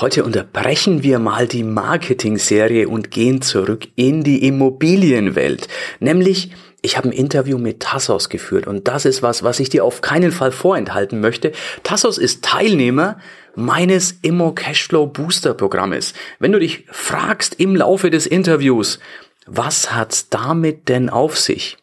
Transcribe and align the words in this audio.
Heute 0.00 0.24
unterbrechen 0.24 1.02
wir 1.02 1.18
mal 1.18 1.46
die 1.46 1.62
Marketing-Serie 1.62 2.88
und 2.88 3.10
gehen 3.10 3.42
zurück 3.42 3.86
in 3.96 4.24
die 4.24 4.46
Immobilienwelt. 4.46 5.68
Nämlich, 5.98 6.52
ich 6.80 6.96
habe 6.96 7.10
ein 7.10 7.12
Interview 7.12 7.58
mit 7.58 7.80
Tassos 7.80 8.30
geführt 8.30 8.66
und 8.66 8.88
das 8.88 9.04
ist 9.04 9.22
was, 9.22 9.42
was 9.42 9.60
ich 9.60 9.68
dir 9.68 9.84
auf 9.84 10.00
keinen 10.00 10.32
Fall 10.32 10.52
vorenthalten 10.52 11.20
möchte. 11.20 11.52
Tassos 11.82 12.16
ist 12.16 12.42
Teilnehmer 12.42 13.18
meines 13.54 14.12
Immo 14.22 14.52
Cashflow 14.52 15.06
Booster 15.06 15.52
Programmes. 15.52 16.14
Wenn 16.38 16.52
du 16.52 16.60
dich 16.60 16.86
fragst 16.90 17.60
im 17.60 17.76
Laufe 17.76 18.08
des 18.08 18.26
Interviews, 18.26 19.00
was 19.44 19.94
hat's 19.94 20.30
damit 20.30 20.88
denn 20.88 21.10
auf 21.10 21.38
sich? 21.38 21.76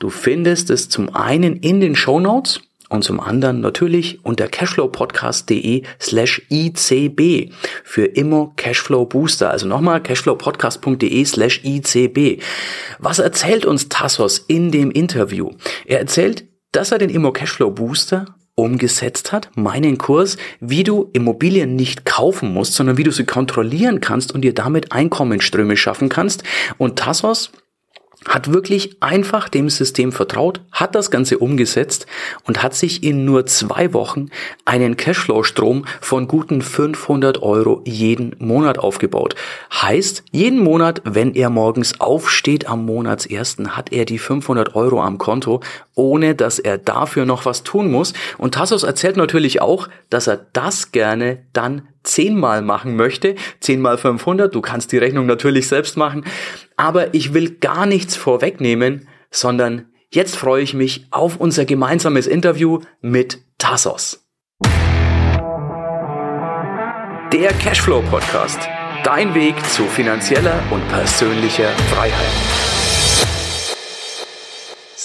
Du 0.00 0.10
findest 0.10 0.70
es 0.70 0.88
zum 0.88 1.14
einen 1.14 1.54
in 1.54 1.78
den 1.78 1.94
Show 1.94 2.18
Notes 2.18 2.62
und 2.90 3.04
zum 3.04 3.20
anderen 3.20 3.60
natürlich 3.60 4.24
unter 4.24 4.48
cashflowpodcast.de 4.48 5.84
slash 6.00 6.42
ICB 6.50 7.52
für 7.84 8.04
immer 8.04 8.52
Cashflow 8.56 9.06
Booster. 9.06 9.50
Also 9.50 9.66
nochmal 9.66 10.02
cashflowpodcast.de 10.02 11.24
slash 11.24 11.60
ICB. 11.64 12.42
Was 12.98 13.20
erzählt 13.20 13.64
uns 13.64 13.88
Tassos 13.88 14.38
in 14.38 14.70
dem 14.72 14.90
Interview? 14.90 15.50
Er 15.86 16.00
erzählt, 16.00 16.44
dass 16.72 16.92
er 16.92 16.98
den 16.98 17.10
Immo 17.10 17.32
Cashflow 17.32 17.70
Booster 17.70 18.26
umgesetzt 18.56 19.32
hat, 19.32 19.50
meinen 19.54 19.96
Kurs, 19.96 20.36
wie 20.60 20.82
du 20.82 21.08
Immobilien 21.12 21.76
nicht 21.76 22.04
kaufen 22.04 22.52
musst, 22.52 22.74
sondern 22.74 22.98
wie 22.98 23.04
du 23.04 23.12
sie 23.12 23.24
kontrollieren 23.24 24.00
kannst 24.00 24.32
und 24.32 24.42
dir 24.42 24.52
damit 24.52 24.92
Einkommensströme 24.92 25.76
schaffen 25.76 26.08
kannst. 26.08 26.42
Und 26.76 26.98
Tassos 26.98 27.52
hat 28.28 28.52
wirklich 28.52 28.96
einfach 29.00 29.48
dem 29.48 29.70
System 29.70 30.12
vertraut, 30.12 30.60
hat 30.72 30.94
das 30.94 31.10
Ganze 31.10 31.38
umgesetzt 31.38 32.06
und 32.44 32.62
hat 32.62 32.74
sich 32.74 33.02
in 33.02 33.24
nur 33.24 33.46
zwei 33.46 33.94
Wochen 33.94 34.28
einen 34.66 34.96
Cashflow-Strom 34.96 35.86
von 36.00 36.28
guten 36.28 36.60
500 36.60 37.42
Euro 37.42 37.82
jeden 37.86 38.36
Monat 38.38 38.78
aufgebaut. 38.78 39.36
Heißt, 39.72 40.24
jeden 40.32 40.62
Monat, 40.62 41.00
wenn 41.04 41.34
er 41.34 41.48
morgens 41.48 42.00
aufsteht 42.00 42.68
am 42.68 42.84
Monatsersten, 42.84 43.76
hat 43.76 43.90
er 43.90 44.04
die 44.04 44.18
500 44.18 44.74
Euro 44.74 45.02
am 45.02 45.16
Konto, 45.16 45.60
ohne 45.94 46.34
dass 46.34 46.58
er 46.58 46.76
dafür 46.76 47.24
noch 47.24 47.46
was 47.46 47.62
tun 47.62 47.90
muss. 47.90 48.12
Und 48.36 48.54
Tassos 48.54 48.82
erzählt 48.82 49.16
natürlich 49.16 49.62
auch, 49.62 49.88
dass 50.10 50.26
er 50.26 50.46
das 50.52 50.92
gerne 50.92 51.38
dann 51.52 51.88
zehnmal 52.02 52.62
machen 52.62 52.96
möchte, 52.96 53.34
zehnmal 53.60 53.98
500, 53.98 54.54
du 54.54 54.60
kannst 54.60 54.92
die 54.92 54.98
Rechnung 54.98 55.26
natürlich 55.26 55.68
selbst 55.68 55.96
machen, 55.96 56.24
aber 56.76 57.14
ich 57.14 57.34
will 57.34 57.56
gar 57.56 57.86
nichts 57.86 58.16
vorwegnehmen, 58.16 59.08
sondern 59.30 59.86
jetzt 60.10 60.36
freue 60.36 60.62
ich 60.62 60.74
mich 60.74 61.06
auf 61.10 61.36
unser 61.36 61.64
gemeinsames 61.64 62.26
Interview 62.26 62.80
mit 63.00 63.42
Tassos. 63.58 64.26
Der 67.32 67.52
Cashflow 67.60 68.02
Podcast. 68.10 68.58
Dein 69.04 69.34
Weg 69.34 69.54
zu 69.66 69.84
finanzieller 69.84 70.60
und 70.70 70.86
persönlicher 70.88 71.70
Freiheit. 71.90 72.59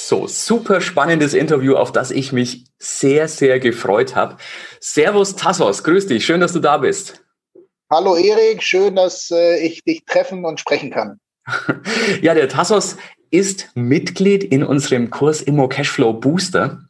So, 0.08 0.28
super 0.28 0.81
spannendes 0.81 1.34
Interview, 1.34 1.78
auf 1.78 1.92
das 1.92 2.11
ich 2.11 2.31
mich 2.31 2.66
sehr, 2.78 3.28
sehr 3.28 3.59
gefreut 3.59 4.16
habe. 4.16 4.38
Servus 4.80 5.36
Tassos, 5.36 5.84
grüß 5.84 6.06
dich, 6.06 6.23
schön, 6.23 6.42
dass 6.42 6.53
du 6.53 6.59
da 6.59 6.78
bist. 6.78 7.25
Hallo 7.89 8.16
Erik, 8.16 8.62
schön, 8.62 8.95
dass 8.95 9.31
äh, 9.31 9.58
ich 9.66 9.84
dich 9.84 10.06
treffen 10.06 10.45
und 10.45 10.59
sprechen 10.59 10.92
kann. 10.92 11.20
ja, 12.22 12.36
der 12.36 12.47
Tassos 12.50 12.97
ist 13.31 13.72
Mitglied 13.73 14.44
in 14.44 14.64
unserem 14.64 15.09
Kurs 15.09 15.42
Immo 15.42 15.67
Cashflow 15.67 16.14
Booster 16.14 16.88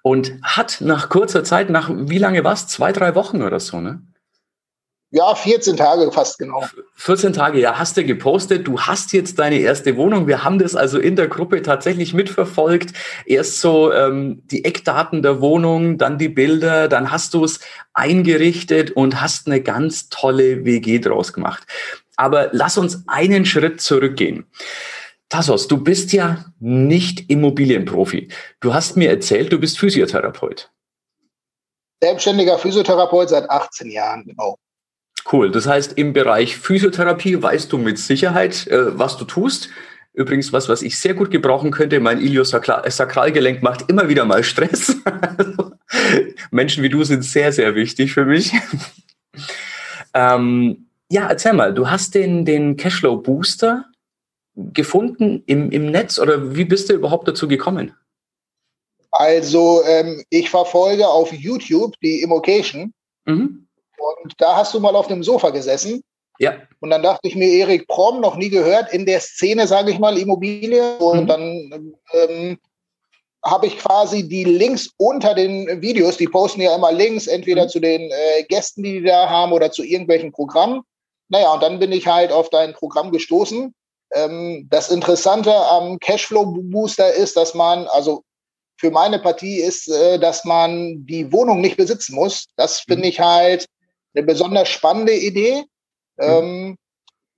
und 0.00 0.32
hat 0.42 0.78
nach 0.80 1.10
kurzer 1.10 1.44
Zeit, 1.44 1.68
nach 1.68 1.90
wie 1.94 2.16
lange 2.16 2.44
war 2.44 2.54
es? 2.54 2.66
Zwei, 2.66 2.92
drei 2.92 3.14
Wochen 3.14 3.42
oder 3.42 3.60
so, 3.60 3.82
ne? 3.82 4.00
Ja, 5.16 5.32
14 5.32 5.76
Tage 5.76 6.10
fast 6.10 6.40
genau. 6.40 6.64
14 6.96 7.32
Tage, 7.32 7.60
ja, 7.60 7.78
hast 7.78 7.96
du 7.96 8.02
gepostet. 8.02 8.66
Du 8.66 8.80
hast 8.80 9.12
jetzt 9.12 9.38
deine 9.38 9.60
erste 9.60 9.96
Wohnung. 9.96 10.26
Wir 10.26 10.42
haben 10.42 10.58
das 10.58 10.74
also 10.74 10.98
in 10.98 11.14
der 11.14 11.28
Gruppe 11.28 11.62
tatsächlich 11.62 12.14
mitverfolgt. 12.14 12.92
Erst 13.24 13.60
so 13.60 13.92
ähm, 13.92 14.42
die 14.46 14.64
Eckdaten 14.64 15.22
der 15.22 15.40
Wohnung, 15.40 15.98
dann 15.98 16.18
die 16.18 16.28
Bilder, 16.28 16.88
dann 16.88 17.12
hast 17.12 17.32
du 17.34 17.44
es 17.44 17.60
eingerichtet 17.92 18.90
und 18.90 19.20
hast 19.20 19.46
eine 19.46 19.60
ganz 19.62 20.08
tolle 20.08 20.64
WG 20.64 20.98
draus 20.98 21.32
gemacht. 21.32 21.62
Aber 22.16 22.48
lass 22.50 22.76
uns 22.76 23.04
einen 23.06 23.46
Schritt 23.46 23.80
zurückgehen. 23.80 24.46
Tassos, 25.28 25.68
du 25.68 25.76
bist 25.76 26.12
ja 26.12 26.44
nicht 26.58 27.30
Immobilienprofi. 27.30 28.32
Du 28.58 28.74
hast 28.74 28.96
mir 28.96 29.10
erzählt, 29.10 29.52
du 29.52 29.60
bist 29.60 29.78
Physiotherapeut. 29.78 30.72
Selbstständiger 32.02 32.58
Physiotherapeut 32.58 33.28
seit 33.28 33.48
18 33.48 33.92
Jahren, 33.92 34.24
genau. 34.24 34.58
Cool. 35.30 35.50
Das 35.50 35.66
heißt, 35.66 35.94
im 35.96 36.12
Bereich 36.12 36.56
Physiotherapie 36.56 37.42
weißt 37.42 37.72
du 37.72 37.78
mit 37.78 37.98
Sicherheit, 37.98 38.66
äh, 38.66 38.98
was 38.98 39.16
du 39.16 39.24
tust. 39.24 39.70
Übrigens, 40.12 40.52
was, 40.52 40.68
was 40.68 40.82
ich 40.82 40.98
sehr 40.98 41.14
gut 41.14 41.30
gebrauchen 41.30 41.72
könnte, 41.72 41.98
mein 41.98 42.20
Iliosakralgelenk 42.20 43.62
macht 43.62 43.90
immer 43.90 44.08
wieder 44.08 44.24
mal 44.24 44.44
Stress. 44.44 44.96
Menschen 46.50 46.84
wie 46.84 46.88
du 46.88 47.02
sind 47.02 47.24
sehr, 47.24 47.52
sehr 47.52 47.74
wichtig 47.74 48.12
für 48.12 48.24
mich. 48.24 48.52
ähm, 50.14 50.86
ja, 51.10 51.28
erzähl 51.28 51.52
mal, 51.52 51.74
du 51.74 51.90
hast 51.90 52.14
den, 52.14 52.44
den 52.44 52.76
Cashflow 52.76 53.16
Booster 53.16 53.86
gefunden 54.54 55.42
im, 55.46 55.70
im 55.72 55.90
Netz 55.90 56.18
oder 56.18 56.54
wie 56.54 56.64
bist 56.64 56.88
du 56.88 56.94
überhaupt 56.94 57.26
dazu 57.26 57.48
gekommen? 57.48 57.92
Also, 59.10 59.82
ähm, 59.86 60.22
ich 60.30 60.50
verfolge 60.50 61.06
auf 61.06 61.32
YouTube 61.32 61.94
die 62.02 62.22
Immocation. 62.22 62.92
Mhm. 63.26 63.63
Und 64.22 64.34
da 64.38 64.56
hast 64.56 64.74
du 64.74 64.80
mal 64.80 64.96
auf 64.96 65.06
dem 65.06 65.22
Sofa 65.22 65.50
gesessen. 65.50 66.02
Ja. 66.38 66.54
Und 66.80 66.90
dann 66.90 67.02
dachte 67.02 67.28
ich 67.28 67.36
mir, 67.36 67.48
Erik 67.48 67.86
Prom, 67.86 68.20
noch 68.20 68.36
nie 68.36 68.50
gehört, 68.50 68.92
in 68.92 69.06
der 69.06 69.20
Szene, 69.20 69.66
sage 69.66 69.90
ich 69.90 69.98
mal, 69.98 70.18
Immobilie. 70.18 70.98
Und 70.98 71.22
mhm. 71.22 71.26
dann 71.26 71.94
ähm, 72.12 72.58
habe 73.44 73.66
ich 73.66 73.78
quasi 73.78 74.26
die 74.28 74.44
Links 74.44 74.90
unter 74.96 75.34
den 75.34 75.80
Videos, 75.80 76.16
die 76.16 76.26
posten 76.26 76.62
ja 76.62 76.74
immer 76.74 76.92
Links, 76.92 77.26
entweder 77.26 77.64
mhm. 77.64 77.68
zu 77.68 77.80
den 77.80 78.10
äh, 78.10 78.42
Gästen, 78.48 78.82
die 78.82 79.00
die 79.00 79.04
da 79.04 79.28
haben, 79.28 79.52
oder 79.52 79.70
zu 79.70 79.84
irgendwelchen 79.84 80.32
Programmen. 80.32 80.82
Naja, 81.28 81.52
und 81.52 81.62
dann 81.62 81.78
bin 81.78 81.92
ich 81.92 82.06
halt 82.06 82.32
auf 82.32 82.50
dein 82.50 82.72
Programm 82.72 83.12
gestoßen. 83.12 83.74
Ähm, 84.12 84.66
das 84.70 84.90
Interessante 84.90 85.54
am 85.54 85.98
Cashflow 85.98 86.46
Booster 86.46 87.12
ist, 87.12 87.36
dass 87.36 87.54
man, 87.54 87.86
also 87.88 88.22
für 88.76 88.90
meine 88.90 89.18
Partie 89.18 89.60
ist, 89.60 89.88
äh, 89.88 90.18
dass 90.18 90.44
man 90.44 91.06
die 91.06 91.32
Wohnung 91.32 91.60
nicht 91.60 91.76
besitzen 91.76 92.14
muss. 92.14 92.46
Das 92.56 92.80
finde 92.80 93.04
mhm. 93.04 93.08
ich 93.08 93.20
halt 93.20 93.66
eine 94.14 94.24
besonders 94.24 94.68
spannende 94.68 95.14
Idee. 95.14 95.64
Mhm. 96.16 96.24
Ähm, 96.24 96.76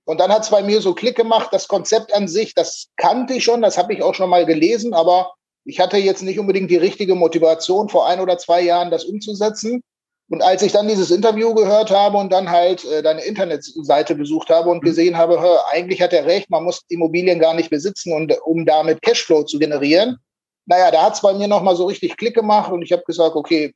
und 0.05 0.19
dann 0.19 0.31
hat 0.31 0.43
es 0.43 0.49
bei 0.49 0.63
mir 0.63 0.79
so 0.79 0.93
Klick 0.93 1.17
gemacht, 1.17 1.49
das 1.51 1.67
Konzept 1.67 2.13
an 2.13 2.27
sich, 2.27 2.53
das 2.53 2.87
kannte 2.95 3.33
ich 3.33 3.43
schon, 3.43 3.61
das 3.61 3.77
habe 3.77 3.93
ich 3.93 4.01
auch 4.01 4.15
schon 4.15 4.29
mal 4.29 4.45
gelesen, 4.45 4.93
aber 4.93 5.33
ich 5.65 5.81
hatte 5.81 5.97
jetzt 5.97 6.23
nicht 6.23 6.39
unbedingt 6.39 6.71
die 6.71 6.77
richtige 6.77 7.13
Motivation, 7.13 7.89
vor 7.89 8.07
ein 8.07 8.21
oder 8.21 8.37
zwei 8.37 8.61
Jahren 8.61 8.89
das 8.89 9.03
umzusetzen. 9.03 9.83
Und 10.29 10.41
als 10.41 10.61
ich 10.61 10.71
dann 10.71 10.87
dieses 10.87 11.11
Interview 11.11 11.53
gehört 11.53 11.91
habe 11.91 12.17
und 12.17 12.31
dann 12.31 12.49
halt 12.49 12.85
äh, 12.85 13.01
deine 13.01 13.23
Internetseite 13.23 14.15
besucht 14.15 14.49
habe 14.49 14.69
und 14.69 14.81
mhm. 14.83 14.87
gesehen 14.87 15.17
habe, 15.17 15.41
hör, 15.41 15.67
eigentlich 15.71 16.01
hat 16.01 16.13
er 16.13 16.25
recht, 16.25 16.49
man 16.49 16.63
muss 16.63 16.83
Immobilien 16.87 17.39
gar 17.39 17.53
nicht 17.53 17.69
besitzen, 17.69 18.13
und, 18.13 18.33
um 18.45 18.65
damit 18.65 19.01
Cashflow 19.01 19.43
zu 19.43 19.59
generieren. 19.59 20.17
Naja, 20.65 20.91
da 20.91 21.03
hat 21.03 21.15
es 21.15 21.21
bei 21.21 21.33
mir 21.33 21.47
nochmal 21.47 21.75
so 21.75 21.85
richtig 21.85 22.17
Klick 22.17 22.35
gemacht 22.35 22.71
und 22.71 22.81
ich 22.81 22.91
habe 22.91 23.03
gesagt, 23.03 23.35
okay, 23.35 23.73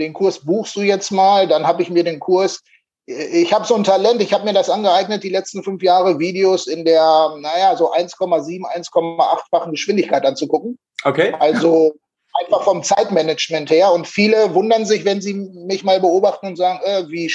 den 0.00 0.12
Kurs 0.12 0.40
buchst 0.40 0.74
du 0.74 0.80
jetzt 0.80 1.10
mal, 1.12 1.46
dann 1.46 1.66
habe 1.66 1.82
ich 1.82 1.90
mir 1.90 2.02
den 2.02 2.18
Kurs, 2.18 2.60
ich 3.06 3.52
habe 3.52 3.66
so 3.66 3.74
ein 3.74 3.84
Talent, 3.84 4.22
ich 4.22 4.32
habe 4.32 4.44
mir 4.44 4.52
das 4.52 4.70
angeeignet, 4.70 5.24
die 5.24 5.30
letzten 5.30 5.62
fünf 5.62 5.82
Jahre 5.82 6.18
Videos 6.18 6.66
in 6.66 6.84
der, 6.84 7.34
naja, 7.38 7.76
so 7.76 7.92
1,7, 7.92 8.62
1,8-fachen 8.62 9.72
Geschwindigkeit 9.72 10.24
anzugucken. 10.24 10.78
Okay. 11.04 11.34
Also 11.38 11.94
einfach 12.40 12.62
vom 12.62 12.82
Zeitmanagement 12.82 13.70
her. 13.70 13.92
Und 13.92 14.06
viele 14.06 14.54
wundern 14.54 14.86
sich, 14.86 15.04
wenn 15.04 15.20
sie 15.20 15.34
mich 15.34 15.82
mal 15.82 16.00
beobachten 16.00 16.48
und 16.48 16.56
sagen, 16.56 16.80
äh, 16.84 17.08
wie, 17.08 17.32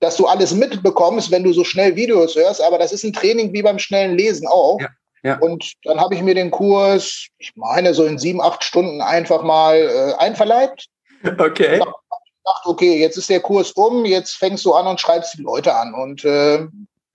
dass 0.00 0.16
du 0.16 0.26
alles 0.26 0.54
mitbekommst, 0.54 1.30
wenn 1.30 1.44
du 1.44 1.52
so 1.52 1.64
schnell 1.64 1.96
Videos 1.96 2.34
hörst. 2.34 2.62
Aber 2.62 2.78
das 2.78 2.92
ist 2.92 3.04
ein 3.04 3.12
Training 3.12 3.52
wie 3.52 3.62
beim 3.62 3.78
schnellen 3.78 4.16
Lesen 4.16 4.46
auch. 4.46 4.80
Ja, 4.80 4.88
ja. 5.22 5.38
Und 5.38 5.72
dann 5.84 6.00
habe 6.00 6.14
ich 6.14 6.22
mir 6.22 6.34
den 6.34 6.50
Kurs, 6.50 7.26
ich 7.38 7.52
meine, 7.56 7.94
so 7.94 8.04
in 8.04 8.18
sieben, 8.18 8.40
acht 8.40 8.64
Stunden 8.64 9.00
einfach 9.00 9.42
mal 9.42 9.76
äh, 9.76 10.14
einverleibt. 10.22 10.86
Okay. 11.24 11.78
Dachte, 11.78 12.68
okay, 12.68 13.00
jetzt 13.00 13.16
ist 13.16 13.30
der 13.30 13.40
Kurs 13.40 13.72
um, 13.72 14.04
jetzt 14.04 14.36
fängst 14.36 14.64
du 14.64 14.74
an 14.74 14.86
und 14.86 15.00
schreibst 15.00 15.38
die 15.38 15.42
Leute 15.42 15.74
an. 15.74 15.94
Und 15.94 16.24
äh, 16.24 16.66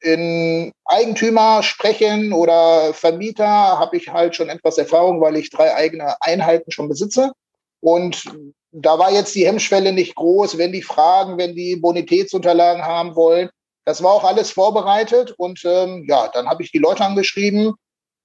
in 0.02 0.72
Eigentümer 0.86 1.62
sprechen 1.62 2.34
oder 2.34 2.94
Vermieter 2.94 3.48
habe 3.48 3.98
ich 3.98 4.10
halt 4.10 4.36
schon 4.36 4.50
etwas 4.50 4.78
Erfahrung, 4.78 5.22
weil 5.22 5.36
ich 5.36 5.50
drei 5.50 5.76
eigene 5.76 6.16
Einheiten 6.22 6.72
schon 6.72 6.90
besitze. 6.90 7.32
Und 7.82 8.24
da 8.72 8.98
war 8.98 9.12
jetzt 9.12 9.36
die 9.36 9.46
Hemmschwelle 9.46 9.94
nicht 9.94 10.16
groß, 10.16 10.58
wenn 10.58 10.72
die 10.72 10.82
fragen, 10.82 11.38
wenn 11.38 11.56
die 11.56 11.76
Bonitätsunterlagen 11.76 12.84
haben 12.84 13.16
wollen. 13.16 13.50
Das 13.86 14.04
war 14.04 14.12
auch 14.12 14.24
alles 14.24 14.52
vorbereitet 14.52 15.34
und 15.38 15.62
ähm, 15.66 16.06
ja, 16.08 16.28
dann 16.28 16.48
habe 16.48 16.62
ich 16.62 16.72
die 16.72 16.78
Leute 16.78 17.04
angeschrieben, 17.04 17.74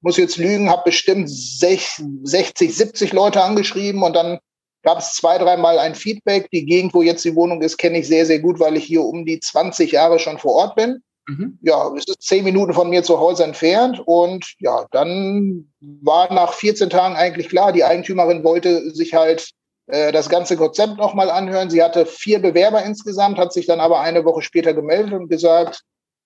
muss 0.03 0.19
jetzt 0.19 0.37
lügen, 0.37 0.69
habe 0.69 0.83
bestimmt 0.85 1.31
60, 1.31 2.77
70 2.77 3.13
Leute 3.13 3.43
angeschrieben 3.43 4.03
und 4.03 4.15
dann 4.15 4.39
gab 4.85 4.99
es 4.99 5.15
zwei, 5.15 5.39
dreimal 5.39 5.79
ein 5.79 5.95
Feedback. 5.95 6.49
Die 6.51 6.65
Gegend, 6.65 6.95
wo 6.95 7.03
jetzt 7.03 7.25
die 7.25 7.35
Wohnung 7.35 7.63
ist, 7.63 7.79
kenne 7.79 7.99
ich 7.99 8.07
sehr, 8.07 8.27
sehr 8.27 8.39
gut, 8.39 8.61
weil 8.61 8.77
ich 8.77 8.85
hier 8.85 9.03
um 9.03 9.25
die 9.25 9.41
20 9.41 9.93
Jahre 9.93 10.19
schon 10.19 10.39
vor 10.39 10.53
Ort 10.53 10.77
bin. 10.77 11.03
Mhm. 11.27 11.59
Ja, 11.63 11.91
es 11.97 12.07
ist 12.07 12.23
zehn 12.23 12.45
Minuten 12.45 12.75
von 12.75 12.91
mir 12.91 13.03
zu 13.03 13.19
Hause 13.19 13.45
entfernt. 13.45 14.01
Und 14.05 14.55
ja, 14.59 14.87
dann 14.93 15.73
war 15.81 16.33
nach 16.33 16.53
14 16.53 16.91
Tagen 16.91 17.17
eigentlich 17.17 17.49
klar, 17.49 17.73
die 17.73 17.85
Eigentümerin 17.85 18.45
wollte 18.45 18.91
sich 18.91 19.15
halt 19.15 19.51
äh, 19.87 20.13
das 20.13 20.29
ganze 20.29 20.57
Konzept 20.57 20.99
nochmal 20.99 21.31
anhören. 21.31 21.71
Sie 21.71 21.83
hatte 21.83 22.05
vier 22.07 22.41
Bewerber 22.41 22.83
insgesamt, 22.85 23.39
hat 23.39 23.53
sich 23.53 23.67
dann 23.67 23.81
aber 23.81 24.01
eine 24.01 24.25
Woche 24.25 24.43
später 24.43 24.75
gemeldet 24.75 25.15
und 25.15 25.29
gesagt, 25.29 25.83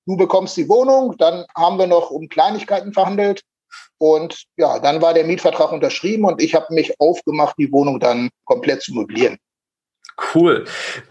du 0.06 0.16
bekommst 0.16 0.56
die 0.56 0.68
Wohnung. 0.68 1.14
Dann 1.16 1.44
haben 1.56 1.78
wir 1.78 1.86
noch 1.86 2.10
um 2.10 2.28
Kleinigkeiten 2.28 2.92
verhandelt. 2.92 3.42
Und 3.98 4.44
ja, 4.56 4.78
dann 4.78 5.02
war 5.02 5.14
der 5.14 5.24
Mietvertrag 5.24 5.72
unterschrieben 5.72 6.24
und 6.24 6.40
ich 6.40 6.54
habe 6.54 6.72
mich 6.72 6.94
aufgemacht, 7.00 7.56
die 7.58 7.72
Wohnung 7.72 7.98
dann 8.00 8.30
komplett 8.44 8.82
zu 8.82 8.94
möblieren. 8.94 9.38
Cool, 10.34 10.64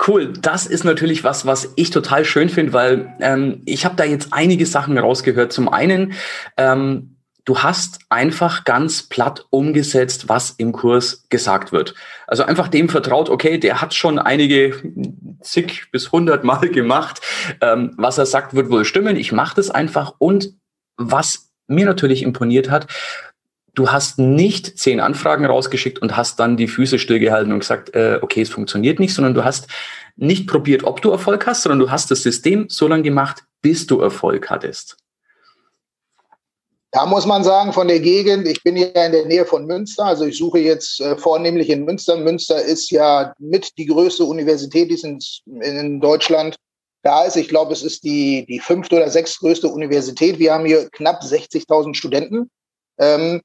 cool. 0.07 0.33
Das 0.33 0.65
ist 0.65 0.83
natürlich 0.83 1.24
was, 1.24 1.45
was 1.45 1.71
ich 1.75 1.92
total 1.92 2.25
schön 2.25 2.50
finde, 2.50 2.74
weil 2.74 3.15
ähm, 3.21 3.62
ich 3.65 3.86
habe 3.86 3.95
da 3.95 4.04
jetzt 4.04 4.30
einige 4.31 4.65
Sachen 4.65 4.98
rausgehört. 4.98 5.54
Zum 5.54 5.69
einen, 5.69 6.13
ähm, 6.57 7.15
du 7.45 7.59
hast 7.59 8.00
einfach 8.09 8.65
ganz 8.65 9.03
platt 9.03 9.45
umgesetzt, 9.50 10.27
was 10.27 10.51
im 10.51 10.74
Kurs 10.74 11.25
gesagt 11.30 11.71
wird. 11.71 11.95
Also 12.27 12.44
einfach 12.44 12.68
dem 12.68 12.89
vertraut, 12.89 13.30
okay, 13.30 13.57
der 13.57 13.80
hat 13.80 13.94
schon 13.94 14.19
einige 14.19 14.81
zig 15.39 15.89
bis 15.92 16.12
hundert 16.12 16.44
Mal 16.44 16.69
gemacht. 16.69 17.21
Ähm, 17.62 17.94
was 17.98 18.18
er 18.18 18.25
sagt, 18.25 18.56
wird 18.56 18.69
wohl 18.69 18.83
stimmen. 18.83 19.15
Ich 19.15 19.31
mache 19.31 19.56
das 19.56 19.69
einfach. 19.69 20.15
Und 20.18 20.53
was 20.98 21.46
mir 21.67 21.85
natürlich 21.85 22.23
imponiert 22.23 22.69
hat, 22.69 22.87
du 23.77 23.91
hast 23.91 24.17
nicht 24.17 24.79
zehn 24.79 24.99
Anfragen 24.99 25.45
rausgeschickt 25.45 25.99
und 25.99 26.17
hast 26.17 26.39
dann 26.39 26.57
die 26.57 26.67
Füße 26.67 26.97
stillgehalten 26.97 27.53
und 27.53 27.59
gesagt, 27.59 27.93
äh, 27.93 28.19
okay, 28.21 28.41
es 28.41 28.49
funktioniert 28.49 28.99
nicht, 28.99 29.13
sondern 29.13 29.35
du 29.35 29.43
hast 29.43 29.67
nicht 30.15 30.47
probiert, 30.47 30.83
ob 30.83 31.01
du 31.01 31.11
Erfolg 31.11 31.45
hast, 31.45 31.61
sondern 31.61 31.79
du 31.79 31.91
hast 31.91 32.09
das 32.09 32.23
System 32.23 32.65
so 32.69 32.87
lange 32.87 33.03
gemacht, 33.03 33.43
bis 33.61 33.85
du 33.85 34.01
Erfolg 34.01 34.49
hattest. 34.49 34.97
Da 36.91 37.05
muss 37.05 37.25
man 37.27 37.43
sagen, 37.43 37.73
von 37.73 37.87
der 37.87 37.99
Gegend, 37.99 38.47
ich 38.47 38.63
bin 38.63 38.77
ja 38.77 38.87
in 38.87 39.11
der 39.11 39.25
Nähe 39.25 39.45
von 39.45 39.65
Münster, 39.65 40.05
also 40.05 40.25
ich 40.25 40.37
suche 40.37 40.59
jetzt 40.59 40.99
äh, 40.99 41.15
vornehmlich 41.17 41.69
in 41.69 41.85
Münster. 41.85 42.17
Münster 42.17 42.59
ist 42.59 42.89
ja 42.89 43.33
mit 43.37 43.77
die 43.77 43.85
größte 43.85 44.23
Universität, 44.23 44.89
die 44.89 44.95
es 44.95 45.03
in, 45.03 45.19
in 45.61 45.99
Deutschland 45.99 46.55
da 47.07 47.24
ist. 47.24 47.38
Ich 47.38 47.48
glaube, 47.48 47.74
es 47.74 47.83
ist 47.83 48.04
die, 48.04 48.45
die 48.48 48.59
fünfte 48.59 48.98
oder 48.98 49.09
sechstgrößte 49.09 49.69
Universität. 49.69 50.39
Wir 50.39 50.54
haben 50.54 50.65
hier 50.65 50.89
knapp 50.89 51.21
60.000 51.21 51.95
Studenten. 51.95 52.51
Ähm, 53.00 53.42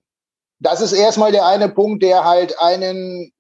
das 0.59 0.81
ist 0.81 0.93
erstmal 0.93 1.33
der 1.33 1.47
eine 1.47 1.69
Punkt, 1.69 2.03
der 2.03 2.25
halt 2.25 2.59
einen 2.59 3.33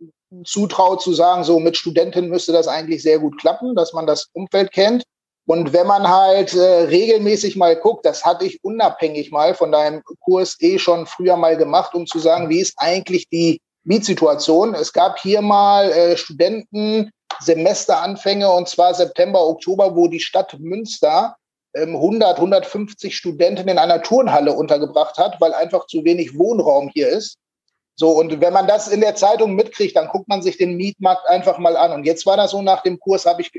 zutraut 0.45 1.03
zu 1.03 1.13
sagen, 1.13 1.45
so 1.45 1.59
mit 1.61 1.77
Studenten 1.77 2.29
müsste 2.29 2.53
das 2.53 2.69
eigentlich 2.69 3.03
sehr 3.03 3.19
gut 3.19 3.39
klappen, 3.39 3.75
dass 3.75 3.93
man 3.93 4.07
das 4.07 4.29
Umfeld 4.33 4.73
kennt. 4.73 5.03
Und 5.47 5.73
wenn 5.73 5.89
man 5.89 6.09
halt 6.09 6.55
äh, 6.55 6.85
regelmäßig 6.85 7.57
mal 7.57 7.77
guckt, 7.77 8.07
das 8.07 8.25
hatte 8.25 8.47
ich 8.47 8.63
unabhängig 8.63 9.33
mal 9.33 9.55
von 9.55 9.73
deinem 9.73 10.03
Kurs 10.21 10.57
eh 10.61 10.79
schon 10.79 11.07
früher 11.07 11.37
mal 11.37 11.57
gemacht, 11.57 11.95
um 11.95 12.07
zu 12.07 12.21
sagen, 12.21 12.49
wie 12.49 12.61
ist 12.61 12.75
eigentlich 12.77 13.29
die 13.29 13.61
Mietsituation. 13.85 14.75
Es 14.75 14.93
gab 14.93 15.19
hier 15.19 15.43
mal 15.43 15.91
äh, 15.91 16.17
Studenten, 16.17 17.11
Semesteranfänge 17.41 18.51
und 18.51 18.69
zwar 18.69 18.95
September, 18.95 19.47
Oktober, 19.47 19.97
wo 19.97 20.09
die 20.09 20.21
Stadt 20.21 20.59
Münster 20.59 21.37
100, 21.75 22.39
ähm, 22.39 22.45
150 22.45 23.17
Studenten 23.17 23.69
in 23.69 23.79
einer 23.79 24.03
Turnhalle 24.03 24.53
untergebracht 24.53 25.17
hat, 25.19 25.41
weil 25.41 25.55
einfach 25.55 25.87
zu 25.87 26.05
wenig 26.05 26.39
Wohnraum 26.39 26.91
hier 26.93 27.09
ist. 27.09 27.39
So, 27.95 28.11
und 28.11 28.41
wenn 28.41 28.53
man 28.53 28.67
das 28.67 28.89
in 28.89 29.01
der 29.01 29.15
Zeitung 29.15 29.55
mitkriegt, 29.55 29.97
dann 29.97 30.09
guckt 30.09 30.29
man 30.29 30.43
sich 30.43 30.57
den 30.57 30.77
Mietmarkt 30.77 31.27
einfach 31.29 31.59
mal 31.59 31.77
an. 31.77 31.93
Und 31.93 32.05
jetzt 32.05 32.27
war 32.27 32.37
das 32.37 32.51
so, 32.51 32.63
nach 32.63 32.83
dem 32.83 32.99
Kurs 32.99 33.27
habe 33.27 33.43
ich 33.43 33.53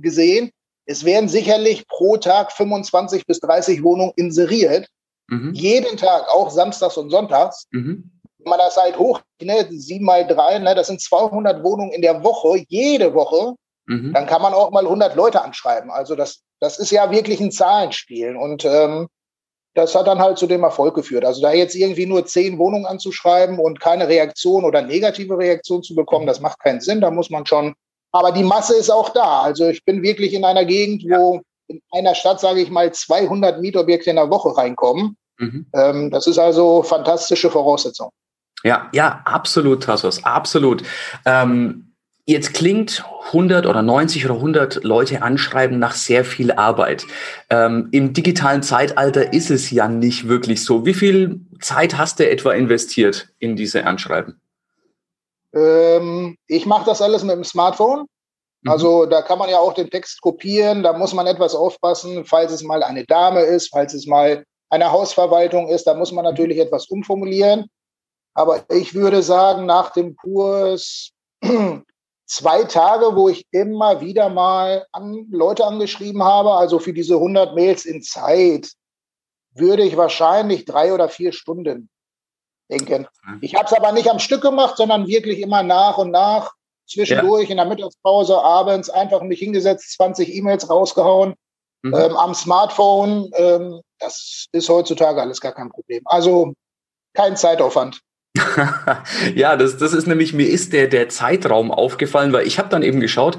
gesehen, 0.00 0.50
es 0.86 1.04
werden 1.04 1.28
sicherlich 1.28 1.86
pro 1.86 2.16
Tag 2.16 2.52
25 2.52 3.26
bis 3.26 3.40
30 3.40 3.82
Wohnungen 3.82 4.12
inseriert. 4.16 4.88
Mhm. 5.28 5.52
Jeden 5.54 5.96
Tag, 5.96 6.28
auch 6.28 6.50
samstags 6.50 6.96
und 6.96 7.10
sonntags. 7.10 7.66
Mhm. 7.70 8.10
Wenn 8.42 8.50
man 8.50 8.58
das 8.58 8.76
halt 8.76 8.98
hoch, 8.98 9.20
ne, 9.42 9.66
sieben 9.70 10.04
mal 10.04 10.26
drei, 10.26 10.58
ne, 10.58 10.74
das 10.74 10.86
sind 10.86 11.00
200 11.00 11.62
Wohnungen 11.62 11.92
in 11.92 12.02
der 12.02 12.22
Woche, 12.24 12.64
jede 12.68 13.14
Woche. 13.14 13.54
Mhm. 13.86 14.12
Dann 14.12 14.26
kann 14.26 14.42
man 14.42 14.54
auch 14.54 14.70
mal 14.70 14.84
100 14.84 15.16
Leute 15.16 15.42
anschreiben. 15.42 15.90
Also 15.90 16.14
das, 16.14 16.42
das 16.60 16.78
ist 16.78 16.90
ja 16.90 17.10
wirklich 17.10 17.40
ein 17.40 17.52
Zahlenspiel. 17.52 18.36
Und 18.36 18.64
ähm, 18.64 19.08
das 19.74 19.94
hat 19.94 20.06
dann 20.06 20.18
halt 20.18 20.38
zu 20.38 20.46
dem 20.46 20.62
Erfolg 20.62 20.94
geführt. 20.94 21.24
Also 21.24 21.40
da 21.42 21.52
jetzt 21.52 21.74
irgendwie 21.74 22.06
nur 22.06 22.26
zehn 22.26 22.58
Wohnungen 22.58 22.86
anzuschreiben 22.86 23.58
und 23.58 23.80
keine 23.80 24.08
Reaktion 24.08 24.64
oder 24.64 24.82
negative 24.82 25.38
Reaktion 25.38 25.82
zu 25.82 25.94
bekommen, 25.94 26.26
das 26.26 26.40
macht 26.40 26.60
keinen 26.60 26.80
Sinn. 26.80 27.00
Da 27.00 27.10
muss 27.10 27.30
man 27.30 27.46
schon. 27.46 27.74
Aber 28.12 28.32
die 28.32 28.42
Masse 28.42 28.74
ist 28.74 28.90
auch 28.90 29.10
da. 29.10 29.40
Also 29.42 29.68
ich 29.68 29.84
bin 29.84 30.02
wirklich 30.02 30.34
in 30.34 30.44
einer 30.44 30.64
Gegend, 30.64 31.04
wo 31.08 31.40
in 31.68 31.80
einer 31.92 32.16
Stadt, 32.16 32.40
sage 32.40 32.60
ich 32.60 32.70
mal, 32.70 32.92
200 32.92 33.60
Mietobjekte 33.60 34.10
in 34.10 34.16
der 34.16 34.30
Woche 34.30 34.56
reinkommen. 34.56 35.16
Mhm. 35.38 35.66
Ähm, 35.72 36.10
das 36.10 36.26
ist 36.26 36.38
also 36.38 36.82
fantastische 36.82 37.50
Voraussetzung. 37.50 38.10
Ja, 38.62 38.88
ja, 38.92 39.22
absolut, 39.24 39.84
Tassos, 39.84 40.24
absolut. 40.24 40.82
Ähm, 41.24 41.90
Jetzt 42.30 42.54
klingt 42.54 43.04
100 43.26 43.66
oder 43.66 43.82
90 43.82 44.24
oder 44.26 44.34
100 44.34 44.84
Leute 44.84 45.20
anschreiben 45.20 45.80
nach 45.80 45.94
sehr 45.94 46.24
viel 46.24 46.52
Arbeit. 46.52 47.04
Ähm, 47.50 47.88
Im 47.90 48.12
digitalen 48.12 48.62
Zeitalter 48.62 49.32
ist 49.32 49.50
es 49.50 49.72
ja 49.72 49.88
nicht 49.88 50.28
wirklich 50.28 50.64
so. 50.64 50.86
Wie 50.86 50.94
viel 50.94 51.40
Zeit 51.60 51.98
hast 51.98 52.20
du 52.20 52.30
etwa 52.30 52.52
investiert 52.52 53.30
in 53.40 53.56
diese 53.56 53.84
Anschreiben? 53.84 54.40
Ähm, 55.52 56.36
ich 56.46 56.66
mache 56.66 56.84
das 56.84 57.02
alles 57.02 57.24
mit 57.24 57.34
dem 57.34 57.42
Smartphone. 57.42 58.06
Mhm. 58.62 58.70
Also 58.70 59.06
da 59.06 59.22
kann 59.22 59.40
man 59.40 59.50
ja 59.50 59.58
auch 59.58 59.72
den 59.72 59.90
Text 59.90 60.20
kopieren. 60.20 60.84
Da 60.84 60.92
muss 60.92 61.12
man 61.12 61.26
etwas 61.26 61.56
aufpassen, 61.56 62.24
falls 62.24 62.52
es 62.52 62.62
mal 62.62 62.84
eine 62.84 63.04
Dame 63.06 63.40
ist, 63.40 63.70
falls 63.72 63.92
es 63.92 64.06
mal 64.06 64.44
eine 64.68 64.92
Hausverwaltung 64.92 65.66
ist. 65.66 65.84
Da 65.84 65.94
muss 65.94 66.12
man 66.12 66.24
natürlich 66.24 66.58
etwas 66.58 66.86
umformulieren. 66.86 67.66
Aber 68.34 68.64
ich 68.70 68.94
würde 68.94 69.22
sagen, 69.22 69.66
nach 69.66 69.90
dem 69.90 70.16
Kurs 70.16 71.10
zwei 72.26 72.64
Tage, 72.64 73.16
wo 73.16 73.28
ich 73.28 73.46
immer 73.50 74.00
wieder 74.00 74.28
mal 74.28 74.86
an 74.92 75.26
Leute 75.30 75.66
angeschrieben 75.66 76.22
habe. 76.22 76.52
Also 76.52 76.78
für 76.78 76.92
diese 76.92 77.14
100 77.14 77.54
Mails 77.54 77.84
in 77.84 78.02
Zeit 78.02 78.70
würde 79.52 79.82
ich 79.82 79.96
wahrscheinlich 79.96 80.64
drei 80.64 80.94
oder 80.94 81.08
vier 81.08 81.32
Stunden 81.32 81.90
denken. 82.70 83.08
Mhm. 83.24 83.38
Ich 83.40 83.56
habe 83.56 83.66
es 83.66 83.72
aber 83.72 83.92
nicht 83.92 84.08
am 84.08 84.20
Stück 84.20 84.42
gemacht, 84.42 84.76
sondern 84.76 85.08
wirklich 85.08 85.40
immer 85.40 85.62
nach 85.62 85.98
und 85.98 86.12
nach 86.12 86.52
zwischendurch 86.86 87.44
ja. 87.44 87.50
in 87.50 87.56
der 87.56 87.66
Mittagspause, 87.66 88.38
abends 88.38 88.90
einfach 88.90 89.22
mich 89.22 89.38
hingesetzt, 89.38 89.92
20 89.96 90.34
E-Mails 90.34 90.70
rausgehauen 90.70 91.34
mhm. 91.82 91.94
ähm, 91.94 92.16
am 92.16 92.34
Smartphone. 92.34 93.30
Ähm, 93.34 93.80
das 93.98 94.46
ist 94.52 94.68
heutzutage 94.68 95.20
alles 95.20 95.40
gar 95.40 95.52
kein 95.52 95.70
Problem. 95.70 96.02
Also 96.06 96.54
kein 97.14 97.36
Zeitaufwand. 97.36 98.00
Ja, 99.34 99.56
das, 99.56 99.76
das 99.76 99.92
ist 99.92 100.06
nämlich, 100.06 100.32
mir 100.32 100.48
ist 100.48 100.72
der, 100.72 100.86
der 100.88 101.08
Zeitraum 101.08 101.70
aufgefallen, 101.70 102.32
weil 102.32 102.46
ich 102.46 102.58
habe 102.58 102.68
dann 102.68 102.82
eben 102.82 103.00
geschaut, 103.00 103.38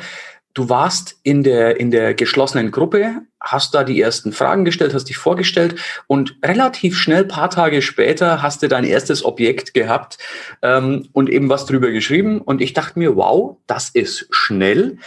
du 0.54 0.70
warst 0.70 1.18
in 1.24 1.44
der, 1.44 1.80
in 1.80 1.92
der 1.92 2.14
geschlossenen 2.14 2.72
Gruppe, 2.72 3.22
hast 3.40 3.74
da 3.74 3.84
die 3.84 4.02
ersten 4.02 4.34
Fragen 4.34 4.66
gestellt, 4.66 4.94
hast 4.94 5.06
dich 5.06 5.18
vorgestellt 5.18 5.76
und 6.08 6.38
relativ 6.44 6.98
schnell, 6.98 7.26
paar 7.26 7.50
Tage 7.50 7.82
später, 7.82 8.42
hast 8.42 8.62
du 8.62 8.68
dein 8.68 8.84
erstes 8.84 9.24
Objekt 9.24 9.74
gehabt 9.74 10.18
ähm, 10.62 11.08
und 11.14 11.30
eben 11.30 11.50
was 11.50 11.66
drüber 11.66 11.92
geschrieben. 11.92 12.42
Und 12.42 12.62
ich 12.62 12.74
dachte 12.74 13.00
mir, 13.00 13.16
wow, 13.16 13.58
das 13.68 13.90
ist 13.90 14.28
schnell. 14.32 14.98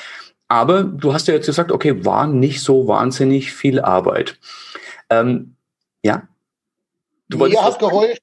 Aber 0.49 0.85
du 0.85 1.13
hast 1.13 1.29
ja 1.29 1.35
jetzt 1.35 1.47
gesagt, 1.47 1.73
okay, 1.73 2.05
war 2.05 2.27
nicht 2.27 2.63
so 2.63 2.87
wahnsinnig 2.87 3.53
viel 3.53 3.81
Arbeit. 3.81 4.39
Ähm, 5.11 5.57
ja? 6.03 6.29
Du 7.29 7.39
Mir 7.39 7.63
hat 7.63 7.79
geholfen, 7.79 8.19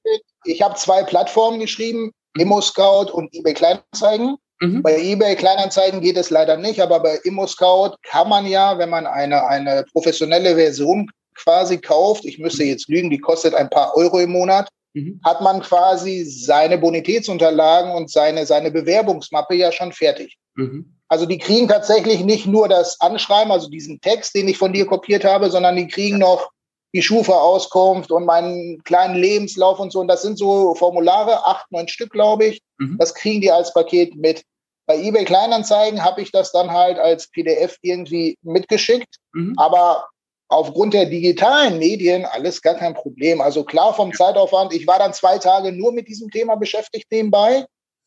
ich 0.45 0.61
habe 0.61 0.75
zwei 0.75 1.03
Plattformen 1.03 1.59
geschrieben, 1.59 2.11
ImmoScout 2.37 3.11
und 3.11 3.33
eBay 3.33 3.53
Kleinanzeigen. 3.53 4.37
Mhm. 4.61 4.81
Bei 4.83 4.99
eBay 4.99 5.35
Kleinanzeigen 5.35 6.01
geht 6.01 6.17
es 6.17 6.29
leider 6.29 6.57
nicht, 6.57 6.79
aber 6.79 6.99
bei 6.99 7.19
ImmoScout 7.23 7.95
kann 8.03 8.29
man 8.29 8.45
ja, 8.45 8.77
wenn 8.77 8.89
man 8.89 9.07
eine, 9.07 9.45
eine 9.47 9.85
professionelle 9.91 10.55
Version 10.55 11.09
quasi 11.35 11.77
kauft, 11.77 12.25
ich 12.25 12.39
müsste 12.39 12.63
jetzt 12.63 12.87
lügen, 12.87 13.09
die 13.09 13.17
kostet 13.17 13.55
ein 13.55 13.69
paar 13.69 13.95
Euro 13.95 14.19
im 14.19 14.31
Monat, 14.31 14.69
mhm. 14.93 15.19
hat 15.25 15.41
man 15.41 15.61
quasi 15.61 16.23
seine 16.23 16.77
Bonitätsunterlagen 16.77 17.91
und 17.91 18.11
seine, 18.11 18.45
seine 18.45 18.71
Bewerbungsmappe 18.71 19.55
ja 19.55 19.71
schon 19.71 19.91
fertig. 19.91 20.37
Mhm. 20.55 20.97
Also 21.07 21.25
die 21.25 21.39
kriegen 21.39 21.67
tatsächlich 21.67 22.23
nicht 22.23 22.45
nur 22.45 22.69
das 22.69 22.99
Anschreiben, 23.01 23.51
also 23.51 23.69
diesen 23.69 23.99
Text, 23.99 24.35
den 24.35 24.47
ich 24.47 24.57
von 24.57 24.71
dir 24.71 24.85
kopiert 24.85 25.25
habe, 25.25 25.49
sondern 25.49 25.75
die 25.75 25.87
kriegen 25.87 26.19
noch 26.19 26.51
die 26.93 27.01
Schufa-Auskunft 27.01 28.11
und 28.11 28.25
meinen 28.25 28.83
kleinen 28.83 29.15
Lebenslauf 29.15 29.79
und 29.79 29.91
so. 29.91 29.99
Und 29.99 30.07
das 30.07 30.21
sind 30.21 30.37
so 30.37 30.75
Formulare, 30.75 31.45
acht, 31.45 31.71
neun 31.71 31.87
Stück, 31.87 32.11
glaube 32.11 32.45
ich. 32.45 32.61
Mhm. 32.77 32.97
Das 32.99 33.13
kriegen 33.13 33.41
die 33.41 33.51
als 33.51 33.73
Paket 33.73 34.15
mit. 34.15 34.43
Bei 34.87 34.97
eBay 34.97 35.23
Kleinanzeigen 35.23 36.03
habe 36.03 36.21
ich 36.21 36.31
das 36.31 36.51
dann 36.51 36.71
halt 36.71 36.99
als 36.99 37.29
PDF 37.29 37.77
irgendwie 37.81 38.37
mitgeschickt. 38.41 39.15
Mhm. 39.33 39.53
Aber 39.57 40.05
aufgrund 40.49 40.93
der 40.93 41.05
digitalen 41.05 41.79
Medien 41.79 42.25
alles 42.25 42.61
gar 42.61 42.75
kein 42.75 42.93
Problem. 42.93 43.39
Also 43.39 43.63
klar 43.63 43.93
vom 43.93 44.13
Zeitaufwand. 44.13 44.73
Ich 44.73 44.85
war 44.85 44.99
dann 44.99 45.13
zwei 45.13 45.37
Tage 45.37 45.71
nur 45.71 45.93
mit 45.93 46.09
diesem 46.09 46.29
Thema 46.29 46.55
beschäftigt 46.55 47.07
nebenbei. 47.09 47.65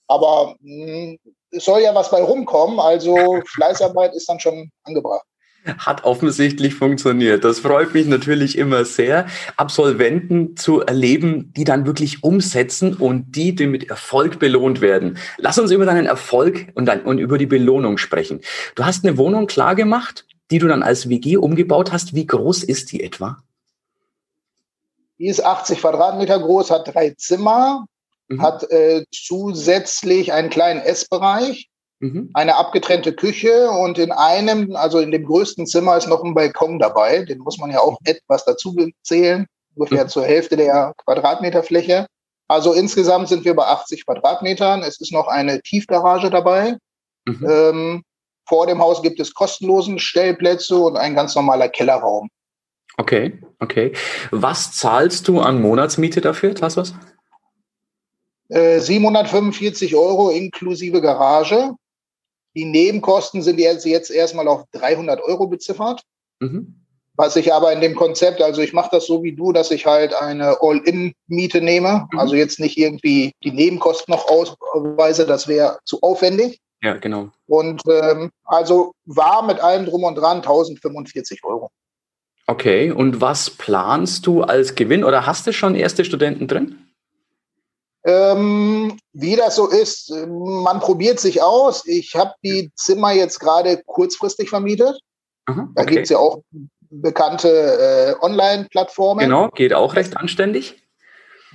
Aber 0.08 0.54
mh, 0.60 0.86
hm, 0.86 1.18
es 1.52 1.64
soll 1.64 1.80
ja 1.80 1.94
was 1.94 2.10
bei 2.10 2.22
rumkommen. 2.22 2.78
Also 2.78 3.16
Fleißarbeit 3.54 4.14
ist 4.14 4.28
dann 4.28 4.40
schon 4.40 4.70
angebracht. 4.82 5.24
Hat 5.78 6.04
offensichtlich 6.04 6.74
funktioniert. 6.74 7.44
Das 7.44 7.60
freut 7.60 7.94
mich 7.94 8.06
natürlich 8.06 8.58
immer 8.58 8.84
sehr, 8.84 9.26
Absolventen 9.56 10.56
zu 10.56 10.80
erleben, 10.80 11.52
die 11.56 11.64
dann 11.64 11.86
wirklich 11.86 12.22
umsetzen 12.22 12.94
und 12.94 13.34
die, 13.34 13.54
die 13.54 13.66
mit 13.66 13.88
Erfolg 13.88 14.38
belohnt 14.38 14.80
werden. 14.80 15.18
Lass 15.38 15.58
uns 15.58 15.70
über 15.70 15.86
deinen 15.86 16.06
Erfolg 16.06 16.66
und, 16.74 16.86
dann, 16.86 17.02
und 17.02 17.18
über 17.18 17.38
die 17.38 17.46
Belohnung 17.46 17.98
sprechen. 17.98 18.40
Du 18.74 18.84
hast 18.84 19.04
eine 19.04 19.16
Wohnung 19.16 19.46
klar 19.46 19.74
gemacht, 19.74 20.26
die 20.50 20.58
du 20.58 20.68
dann 20.68 20.82
als 20.82 21.08
WG 21.08 21.36
umgebaut 21.36 21.92
hast. 21.92 22.14
Wie 22.14 22.26
groß 22.26 22.62
ist 22.62 22.92
die 22.92 23.02
etwa? 23.02 23.38
Die 25.18 25.26
ist 25.26 25.44
80 25.44 25.80
Quadratmeter 25.80 26.38
groß, 26.38 26.70
hat 26.70 26.92
drei 26.92 27.14
Zimmer, 27.16 27.86
mhm. 28.28 28.42
hat 28.42 28.70
äh, 28.70 29.04
zusätzlich 29.10 30.32
einen 30.32 30.50
kleinen 30.50 30.80
Essbereich 30.80 31.70
Mhm. 32.00 32.30
Eine 32.34 32.56
abgetrennte 32.56 33.12
Küche 33.12 33.70
und 33.70 33.98
in 33.98 34.12
einem, 34.12 34.76
also 34.76 34.98
in 34.98 35.10
dem 35.10 35.24
größten 35.24 35.66
Zimmer 35.66 35.96
ist 35.96 36.08
noch 36.08 36.22
ein 36.22 36.34
Balkon 36.34 36.78
dabei. 36.78 37.24
Den 37.24 37.38
muss 37.38 37.58
man 37.58 37.70
ja 37.70 37.80
auch 37.80 37.98
etwas 38.04 38.44
dazu 38.44 38.76
zählen, 39.02 39.46
ungefähr 39.74 40.04
mhm. 40.04 40.08
zur 40.08 40.24
Hälfte 40.24 40.56
der 40.56 40.92
Quadratmeterfläche. 41.04 42.06
Also 42.48 42.72
insgesamt 42.72 43.28
sind 43.28 43.44
wir 43.44 43.54
bei 43.54 43.64
80 43.64 44.04
Quadratmetern. 44.04 44.82
Es 44.82 45.00
ist 45.00 45.12
noch 45.12 45.28
eine 45.28 45.60
Tiefgarage 45.62 46.30
dabei. 46.30 46.76
Mhm. 47.26 47.46
Ähm, 47.48 48.02
vor 48.46 48.66
dem 48.66 48.80
Haus 48.80 49.02
gibt 49.02 49.20
es 49.20 49.32
kostenlosen 49.32 49.98
Stellplätze 49.98 50.76
und 50.76 50.96
ein 50.96 51.14
ganz 51.14 51.34
normaler 51.34 51.68
Kellerraum. 51.68 52.28
Okay, 52.96 53.40
okay. 53.58 53.92
Was 54.30 54.72
zahlst 54.72 55.26
du 55.26 55.40
an 55.40 55.60
Monatsmiete 55.60 56.20
dafür, 56.20 56.54
Tassos? 56.54 56.94
Äh, 58.48 58.78
745 58.78 59.96
Euro 59.96 60.30
inklusive 60.30 61.00
Garage. 61.00 61.72
Die 62.54 62.64
Nebenkosten 62.64 63.42
sind 63.42 63.58
jetzt, 63.58 63.84
jetzt 63.84 64.10
erstmal 64.10 64.48
auf 64.48 64.64
300 64.72 65.22
Euro 65.22 65.46
beziffert. 65.46 66.02
Mhm. 66.40 66.80
Was 67.16 67.36
ich 67.36 67.52
aber 67.52 67.72
in 67.72 67.80
dem 67.80 67.94
Konzept, 67.94 68.42
also 68.42 68.60
ich 68.60 68.72
mache 68.72 68.90
das 68.90 69.06
so 69.06 69.22
wie 69.22 69.32
du, 69.32 69.52
dass 69.52 69.70
ich 69.70 69.86
halt 69.86 70.12
eine 70.14 70.56
All-In-Miete 70.60 71.60
nehme, 71.60 72.08
mhm. 72.10 72.18
also 72.18 72.34
jetzt 72.34 72.58
nicht 72.58 72.76
irgendwie 72.76 73.32
die 73.44 73.52
Nebenkosten 73.52 74.12
noch 74.12 74.26
ausweise, 74.26 75.24
das 75.24 75.46
wäre 75.46 75.78
zu 75.84 76.00
aufwendig. 76.02 76.60
Ja, 76.82 76.96
genau. 76.96 77.30
Und 77.46 77.82
ähm, 77.88 78.30
also 78.44 78.92
war 79.06 79.46
mit 79.46 79.60
allem 79.60 79.86
drum 79.86 80.04
und 80.04 80.16
dran 80.16 80.38
1045 80.38 81.42
Euro. 81.44 81.70
Okay, 82.46 82.90
und 82.90 83.20
was 83.20 83.48
planst 83.48 84.26
du 84.26 84.42
als 84.42 84.74
Gewinn 84.74 85.02
oder 85.02 85.24
hast 85.24 85.46
du 85.46 85.52
schon 85.52 85.74
erste 85.74 86.04
Studenten 86.04 86.46
drin? 86.46 86.78
Ähm, 88.06 88.98
wie 89.12 89.34
das 89.34 89.56
so 89.56 89.68
ist, 89.68 90.10
man 90.10 90.80
probiert 90.80 91.20
sich 91.20 91.42
aus. 91.42 91.86
Ich 91.86 92.14
habe 92.14 92.34
die 92.42 92.70
Zimmer 92.74 93.12
jetzt 93.12 93.40
gerade 93.40 93.82
kurzfristig 93.86 94.50
vermietet. 94.50 94.98
Aha, 95.46 95.62
okay. 95.62 95.72
Da 95.74 95.84
gibt 95.84 96.02
es 96.04 96.10
ja 96.10 96.18
auch 96.18 96.42
bekannte 96.90 97.48
äh, 97.48 98.24
Online-Plattformen. 98.24 99.20
Genau, 99.20 99.48
geht 99.48 99.74
auch 99.74 99.94
recht 99.94 100.16
anständig. 100.16 100.82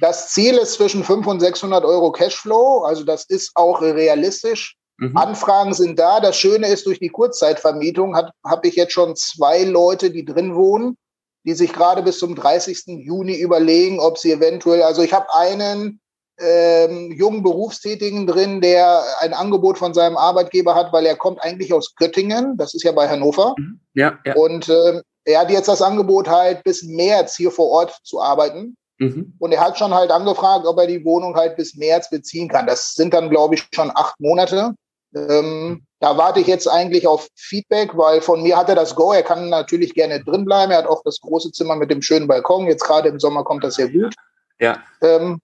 Das 0.01 0.29
Ziel 0.29 0.55
ist 0.55 0.73
zwischen 0.73 1.03
500 1.03 1.27
und 1.33 1.39
600 1.39 1.85
Euro 1.85 2.11
Cashflow, 2.11 2.83
also 2.83 3.03
das 3.03 3.25
ist 3.25 3.51
auch 3.55 3.81
realistisch. 3.81 4.75
Mhm. 4.97 5.15
Anfragen 5.15 5.73
sind 5.73 5.99
da. 5.99 6.19
Das 6.19 6.37
Schöne 6.37 6.67
ist, 6.67 6.85
durch 6.85 6.99
die 6.99 7.09
Kurzzeitvermietung 7.09 8.15
habe 8.15 8.67
ich 8.67 8.75
jetzt 8.75 8.93
schon 8.93 9.15
zwei 9.15 9.63
Leute, 9.63 10.11
die 10.11 10.25
drin 10.25 10.55
wohnen, 10.55 10.97
die 11.45 11.53
sich 11.53 11.73
gerade 11.73 12.01
bis 12.01 12.19
zum 12.19 12.35
30. 12.35 12.83
Juni 12.87 13.37
überlegen, 13.37 13.99
ob 13.99 14.17
sie 14.17 14.31
eventuell, 14.31 14.83
also 14.83 15.01
ich 15.01 15.13
habe 15.13 15.33
einen, 15.33 15.99
ähm, 16.39 17.11
jungen 17.11 17.43
Berufstätigen 17.43 18.27
drin, 18.27 18.61
der 18.61 19.03
ein 19.19 19.33
Angebot 19.33 19.77
von 19.77 19.93
seinem 19.93 20.17
Arbeitgeber 20.17 20.75
hat, 20.75 20.93
weil 20.93 21.05
er 21.05 21.15
kommt 21.15 21.41
eigentlich 21.43 21.73
aus 21.73 21.95
Göttingen, 21.95 22.57
das 22.57 22.73
ist 22.73 22.83
ja 22.83 22.91
bei 22.91 23.07
Hannover. 23.07 23.55
Mhm. 23.57 23.79
Ja, 23.93 24.17
ja. 24.25 24.35
Und 24.35 24.69
ähm, 24.69 25.01
er 25.25 25.41
hat 25.41 25.51
jetzt 25.51 25.67
das 25.67 25.81
Angebot 25.81 26.27
halt 26.27 26.63
bis 26.63 26.83
März 26.83 27.35
hier 27.35 27.51
vor 27.51 27.69
Ort 27.69 27.97
zu 28.03 28.21
arbeiten. 28.21 28.75
Mhm. 28.97 29.33
Und 29.39 29.51
er 29.53 29.61
hat 29.61 29.77
schon 29.77 29.93
halt 29.93 30.11
angefragt, 30.11 30.65
ob 30.65 30.77
er 30.77 30.87
die 30.87 31.03
Wohnung 31.05 31.35
halt 31.35 31.55
bis 31.55 31.75
März 31.75 32.09
beziehen 32.09 32.49
kann. 32.49 32.67
Das 32.67 32.93
sind 32.93 33.13
dann, 33.13 33.29
glaube 33.29 33.55
ich, 33.55 33.67
schon 33.73 33.91
acht 33.93 34.19
Monate. 34.19 34.73
Ähm, 35.15 35.85
da 35.99 36.17
warte 36.17 36.39
ich 36.39 36.47
jetzt 36.47 36.67
eigentlich 36.67 37.07
auf 37.07 37.27
Feedback, 37.35 37.97
weil 37.97 38.21
von 38.21 38.41
mir 38.41 38.57
hat 38.57 38.69
er 38.69 38.75
das 38.75 38.95
Go. 38.95 39.11
Er 39.11 39.23
kann 39.23 39.49
natürlich 39.49 39.93
gerne 39.93 40.23
drin 40.23 40.45
bleiben. 40.45 40.71
Er 40.71 40.79
hat 40.79 40.87
auch 40.87 41.01
das 41.03 41.19
große 41.19 41.51
Zimmer 41.51 41.75
mit 41.75 41.91
dem 41.91 42.01
schönen 42.01 42.27
Balkon. 42.27 42.67
Jetzt 42.67 42.83
gerade 42.83 43.09
im 43.09 43.19
Sommer 43.19 43.43
kommt 43.43 43.63
das 43.63 43.75
sehr 43.75 43.89
gut. 43.89 44.15
Ja. 44.59 44.81
Ähm, 45.01 45.39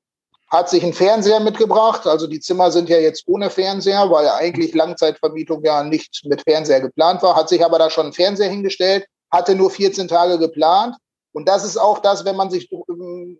hat 0.55 0.69
sich 0.69 0.83
einen 0.83 0.93
Fernseher 0.93 1.39
mitgebracht. 1.39 2.07
Also 2.07 2.27
die 2.27 2.39
Zimmer 2.39 2.71
sind 2.71 2.89
ja 2.89 2.97
jetzt 2.97 3.23
ohne 3.27 3.49
Fernseher, 3.49 4.09
weil 4.09 4.27
eigentlich 4.29 4.73
Langzeitvermietung 4.73 5.63
ja 5.63 5.83
nicht 5.83 6.21
mit 6.25 6.41
Fernseher 6.41 6.81
geplant 6.81 7.21
war. 7.21 7.35
Hat 7.35 7.49
sich 7.49 7.63
aber 7.63 7.79
da 7.79 7.89
schon 7.89 8.05
einen 8.05 8.13
Fernseher 8.13 8.49
hingestellt, 8.49 9.05
hatte 9.31 9.55
nur 9.55 9.69
14 9.69 10.07
Tage 10.07 10.39
geplant. 10.39 10.95
Und 11.33 11.47
das 11.47 11.65
ist 11.65 11.77
auch 11.77 11.99
das, 11.99 12.23
wenn 12.23 12.37
man 12.37 12.49
sich 12.49 12.71
ähm, 12.71 13.39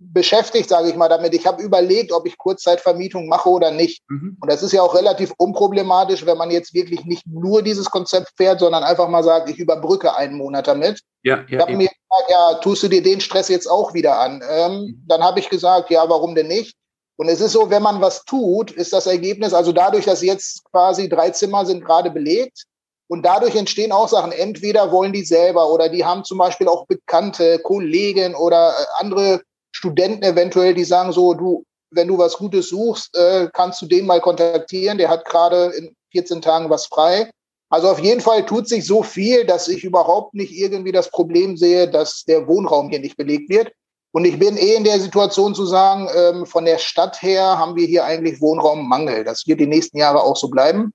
beschäftigt, 0.00 0.68
sage 0.68 0.88
ich 0.88 0.96
mal, 0.96 1.08
damit. 1.08 1.34
Ich 1.34 1.46
habe 1.46 1.62
überlegt, 1.62 2.10
ob 2.10 2.26
ich 2.26 2.38
Kurzzeitvermietung 2.38 3.28
mache 3.28 3.48
oder 3.50 3.70
nicht. 3.70 4.02
Mhm. 4.08 4.38
Und 4.40 4.50
das 4.50 4.62
ist 4.62 4.72
ja 4.72 4.80
auch 4.82 4.94
relativ 4.94 5.32
unproblematisch, 5.36 6.24
wenn 6.24 6.38
man 6.38 6.50
jetzt 6.50 6.72
wirklich 6.72 7.04
nicht 7.04 7.26
nur 7.26 7.62
dieses 7.62 7.90
Konzept 7.90 8.32
fährt, 8.36 8.60
sondern 8.60 8.82
einfach 8.82 9.08
mal 9.08 9.22
sagt, 9.22 9.50
ich 9.50 9.58
überbrücke 9.58 10.16
einen 10.16 10.36
Monat 10.36 10.66
damit. 10.66 11.00
Ja, 11.22 11.36
ja, 11.36 11.44
ich 11.48 11.58
habe 11.58 11.76
mir 11.76 11.88
gesagt, 11.88 12.30
ja, 12.30 12.54
tust 12.54 12.82
du 12.82 12.88
dir 12.88 13.02
den 13.02 13.20
Stress 13.20 13.48
jetzt 13.48 13.66
auch 13.66 13.92
wieder 13.92 14.18
an? 14.18 14.42
Ähm, 14.50 14.72
mhm. 14.72 15.04
Dann 15.06 15.22
habe 15.22 15.38
ich 15.38 15.50
gesagt, 15.50 15.90
ja, 15.90 16.08
warum 16.08 16.34
denn 16.34 16.48
nicht? 16.48 16.74
Und 17.16 17.28
es 17.28 17.42
ist 17.42 17.52
so, 17.52 17.68
wenn 17.68 17.82
man 17.82 18.00
was 18.00 18.24
tut, 18.24 18.70
ist 18.70 18.94
das 18.94 19.06
Ergebnis, 19.06 19.52
also 19.52 19.72
dadurch, 19.72 20.06
dass 20.06 20.22
jetzt 20.22 20.64
quasi 20.70 21.10
drei 21.10 21.28
Zimmer 21.30 21.66
sind 21.66 21.84
gerade 21.84 22.10
belegt, 22.10 22.64
und 23.10 23.26
dadurch 23.26 23.56
entstehen 23.56 23.90
auch 23.90 24.06
Sachen. 24.06 24.30
Entweder 24.30 24.92
wollen 24.92 25.12
die 25.12 25.24
selber 25.24 25.72
oder 25.72 25.88
die 25.88 26.04
haben 26.04 26.22
zum 26.22 26.38
Beispiel 26.38 26.68
auch 26.68 26.86
bekannte 26.86 27.58
Kollegen 27.58 28.36
oder 28.36 28.70
äh, 28.70 28.84
andere 28.98 29.40
Studenten 29.72 30.22
eventuell, 30.22 30.74
die 30.74 30.84
sagen 30.84 31.12
so, 31.12 31.34
du, 31.34 31.64
wenn 31.90 32.08
du 32.08 32.18
was 32.18 32.36
Gutes 32.36 32.68
suchst, 32.68 33.16
äh, 33.16 33.48
kannst 33.52 33.82
du 33.82 33.86
den 33.86 34.06
mal 34.06 34.20
kontaktieren. 34.20 34.98
Der 34.98 35.08
hat 35.08 35.24
gerade 35.24 35.66
in 35.76 35.94
14 36.12 36.42
Tagen 36.42 36.70
was 36.70 36.86
frei. 36.86 37.30
Also 37.68 37.88
auf 37.88 38.00
jeden 38.00 38.20
Fall 38.20 38.44
tut 38.44 38.68
sich 38.68 38.84
so 38.84 39.02
viel, 39.02 39.44
dass 39.44 39.68
ich 39.68 39.84
überhaupt 39.84 40.34
nicht 40.34 40.52
irgendwie 40.52 40.92
das 40.92 41.10
Problem 41.10 41.56
sehe, 41.56 41.88
dass 41.88 42.24
der 42.24 42.48
Wohnraum 42.48 42.90
hier 42.90 42.98
nicht 42.98 43.16
belegt 43.16 43.48
wird. 43.48 43.72
Und 44.12 44.24
ich 44.24 44.40
bin 44.40 44.56
eh 44.56 44.74
in 44.74 44.82
der 44.82 44.98
Situation 44.98 45.54
zu 45.54 45.64
sagen, 45.66 46.08
ähm, 46.16 46.46
von 46.46 46.64
der 46.64 46.78
Stadt 46.78 47.22
her 47.22 47.58
haben 47.58 47.76
wir 47.76 47.86
hier 47.86 48.04
eigentlich 48.04 48.40
Wohnraummangel. 48.40 49.22
Das 49.22 49.46
wird 49.46 49.60
die 49.60 49.68
nächsten 49.68 49.98
Jahre 49.98 50.22
auch 50.22 50.36
so 50.36 50.48
bleiben, 50.48 50.92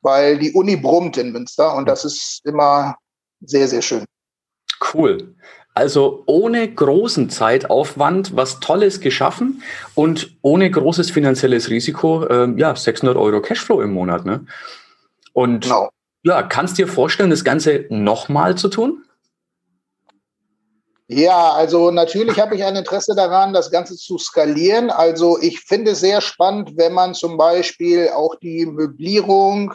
weil 0.00 0.38
die 0.38 0.52
Uni 0.52 0.76
brummt 0.76 1.16
in 1.18 1.30
Münster 1.30 1.76
und 1.76 1.86
das 1.88 2.04
ist 2.04 2.40
immer 2.44 2.96
sehr, 3.40 3.68
sehr 3.68 3.82
schön. 3.82 4.04
Cool. 4.92 5.36
Also 5.74 6.22
ohne 6.26 6.72
großen 6.72 7.30
Zeitaufwand 7.30 8.36
was 8.36 8.60
Tolles 8.60 9.00
geschaffen 9.00 9.62
und 9.94 10.36
ohne 10.42 10.70
großes 10.70 11.10
finanzielles 11.10 11.70
Risiko, 11.70 12.24
äh, 12.26 12.52
ja, 12.56 12.76
600 12.76 13.16
Euro 13.16 13.40
Cashflow 13.40 13.80
im 13.80 13.92
Monat. 13.92 14.26
Ne? 14.26 14.44
Und 15.32 15.64
genau. 15.64 15.90
ja, 16.24 16.42
kannst 16.42 16.76
dir 16.76 16.88
vorstellen, 16.88 17.30
das 17.30 17.44
Ganze 17.44 17.86
nochmal 17.88 18.56
zu 18.56 18.68
tun? 18.68 19.04
Ja, 21.08 21.52
also 21.52 21.90
natürlich 21.90 22.38
habe 22.38 22.54
ich 22.54 22.64
ein 22.64 22.76
Interesse 22.76 23.14
daran, 23.14 23.52
das 23.52 23.70
Ganze 23.70 23.96
zu 23.96 24.18
skalieren. 24.18 24.90
Also 24.90 25.38
ich 25.40 25.60
finde 25.60 25.92
es 25.92 26.00
sehr 26.00 26.20
spannend, 26.20 26.76
wenn 26.76 26.92
man 26.92 27.14
zum 27.14 27.36
Beispiel 27.36 28.08
auch 28.10 28.34
die 28.36 28.66
Möblierung 28.66 29.74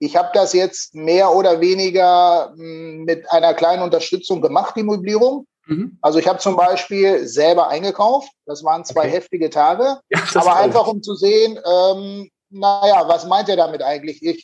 ich 0.00 0.16
habe 0.16 0.30
das 0.32 0.54
jetzt 0.54 0.94
mehr 0.94 1.34
oder 1.34 1.60
weniger 1.60 2.52
hm, 2.56 3.04
mit 3.04 3.30
einer 3.30 3.54
kleinen 3.54 3.82
Unterstützung 3.82 4.40
gemacht, 4.40 4.74
die 4.76 4.82
Möblierung. 4.82 5.46
Mhm. 5.66 5.98
Also 6.00 6.18
ich 6.18 6.26
habe 6.26 6.38
zum 6.38 6.56
Beispiel 6.56 7.26
selber 7.28 7.68
eingekauft. 7.68 8.32
Das 8.46 8.64
waren 8.64 8.84
zwei 8.84 9.02
okay. 9.02 9.10
heftige 9.10 9.50
Tage. 9.50 10.00
Ja, 10.08 10.22
aber 10.34 10.56
einfach 10.56 10.86
um 10.86 11.02
zu 11.02 11.14
sehen, 11.14 11.58
ähm, 11.64 12.30
naja, 12.48 13.06
was 13.06 13.26
meint 13.26 13.48
er 13.50 13.56
damit 13.56 13.82
eigentlich? 13.82 14.22
Ich, 14.22 14.42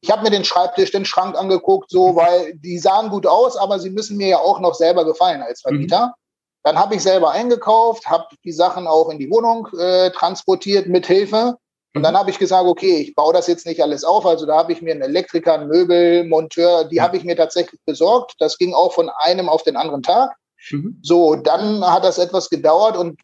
ich 0.00 0.10
habe 0.10 0.22
mir 0.22 0.30
den 0.30 0.44
Schreibtisch, 0.44 0.90
den 0.90 1.04
Schrank 1.04 1.36
angeguckt, 1.36 1.90
so, 1.90 2.12
mhm. 2.12 2.16
weil 2.16 2.54
die 2.54 2.78
sahen 2.78 3.10
gut 3.10 3.26
aus, 3.26 3.56
aber 3.56 3.78
sie 3.78 3.90
müssen 3.90 4.16
mir 4.16 4.28
ja 4.28 4.38
auch 4.38 4.60
noch 4.60 4.74
selber 4.74 5.04
gefallen 5.04 5.42
als 5.42 5.60
Vermieter. 5.60 6.06
Mhm. 6.06 6.12
Dann 6.64 6.78
habe 6.78 6.94
ich 6.96 7.02
selber 7.02 7.30
eingekauft, 7.30 8.06
habe 8.06 8.26
die 8.44 8.50
Sachen 8.50 8.86
auch 8.86 9.10
in 9.10 9.18
die 9.18 9.30
Wohnung 9.30 9.68
äh, 9.78 10.10
transportiert 10.10 10.88
mit 10.88 11.06
Hilfe. 11.06 11.58
Und 11.96 12.02
dann 12.02 12.16
habe 12.16 12.30
ich 12.30 12.38
gesagt, 12.38 12.66
okay, 12.66 12.98
ich 12.98 13.14
baue 13.14 13.32
das 13.32 13.46
jetzt 13.46 13.66
nicht 13.66 13.82
alles 13.82 14.04
auf. 14.04 14.26
Also 14.26 14.46
da 14.46 14.56
habe 14.56 14.72
ich 14.72 14.82
mir 14.82 14.92
einen 14.92 15.02
Elektriker, 15.02 15.54
einen 15.54 15.68
Möbelmonteur, 15.68 16.84
die 16.84 17.00
habe 17.00 17.16
ich 17.16 17.24
mir 17.24 17.36
tatsächlich 17.36 17.80
besorgt. 17.86 18.34
Das 18.38 18.58
ging 18.58 18.74
auch 18.74 18.92
von 18.92 19.08
einem 19.08 19.48
auf 19.48 19.62
den 19.62 19.76
anderen 19.76 20.02
Tag. 20.02 20.36
Mhm. 20.70 20.98
So, 21.02 21.36
dann 21.36 21.84
hat 21.84 22.04
das 22.04 22.18
etwas 22.18 22.50
gedauert 22.50 22.96
und 22.96 23.18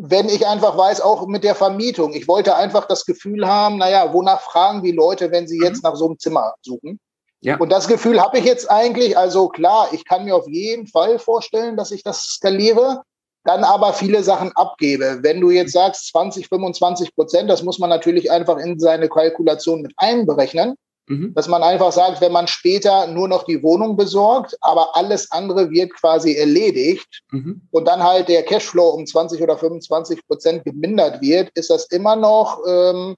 wenn 0.00 0.28
ich 0.28 0.46
einfach 0.46 0.76
weiß, 0.76 1.00
auch 1.00 1.26
mit 1.26 1.44
der 1.44 1.54
Vermietung, 1.54 2.12
ich 2.14 2.26
wollte 2.26 2.56
einfach 2.56 2.86
das 2.86 3.04
Gefühl 3.04 3.46
haben, 3.46 3.78
naja, 3.78 4.12
wonach 4.12 4.40
fragen 4.40 4.82
die 4.82 4.90
Leute, 4.90 5.30
wenn 5.30 5.46
sie 5.46 5.60
jetzt 5.62 5.84
mhm. 5.84 5.90
nach 5.90 5.96
so 5.96 6.06
einem 6.06 6.18
Zimmer 6.18 6.54
suchen? 6.62 6.98
Ja. 7.40 7.56
Und 7.58 7.70
das 7.70 7.88
Gefühl 7.88 8.20
habe 8.20 8.38
ich 8.38 8.44
jetzt 8.44 8.70
eigentlich, 8.70 9.18
also 9.18 9.48
klar, 9.48 9.88
ich 9.92 10.04
kann 10.04 10.24
mir 10.24 10.34
auf 10.34 10.48
jeden 10.48 10.86
Fall 10.86 11.18
vorstellen, 11.18 11.76
dass 11.76 11.90
ich 11.90 12.02
das 12.02 12.22
skaliere. 12.22 13.02
Dann 13.44 13.64
aber 13.64 13.92
viele 13.92 14.22
Sachen 14.22 14.52
abgebe. 14.52 15.18
Wenn 15.22 15.40
du 15.40 15.50
jetzt 15.50 15.72
sagst 15.72 16.08
20, 16.08 16.48
25 16.48 17.14
Prozent, 17.14 17.50
das 17.50 17.62
muss 17.62 17.78
man 17.78 17.90
natürlich 17.90 18.30
einfach 18.30 18.58
in 18.58 18.78
seine 18.78 19.08
Kalkulation 19.08 19.82
mit 19.82 19.92
einberechnen. 19.96 20.76
Mhm. 21.08 21.34
Dass 21.34 21.48
man 21.48 21.64
einfach 21.64 21.90
sagt, 21.90 22.20
wenn 22.20 22.30
man 22.30 22.46
später 22.46 23.08
nur 23.08 23.26
noch 23.26 23.42
die 23.44 23.62
Wohnung 23.62 23.96
besorgt, 23.96 24.56
aber 24.60 24.96
alles 24.96 25.30
andere 25.32 25.70
wird 25.70 25.92
quasi 25.94 26.34
erledigt 26.34 27.22
mhm. 27.32 27.62
und 27.72 27.88
dann 27.88 28.04
halt 28.04 28.28
der 28.28 28.44
Cashflow 28.44 28.90
um 28.90 29.04
20 29.04 29.42
oder 29.42 29.58
25 29.58 30.24
Prozent 30.28 30.64
gemindert 30.64 31.20
wird, 31.20 31.50
ist 31.54 31.70
das 31.70 31.86
immer 31.86 32.14
noch 32.14 32.60
ähm, 32.66 33.16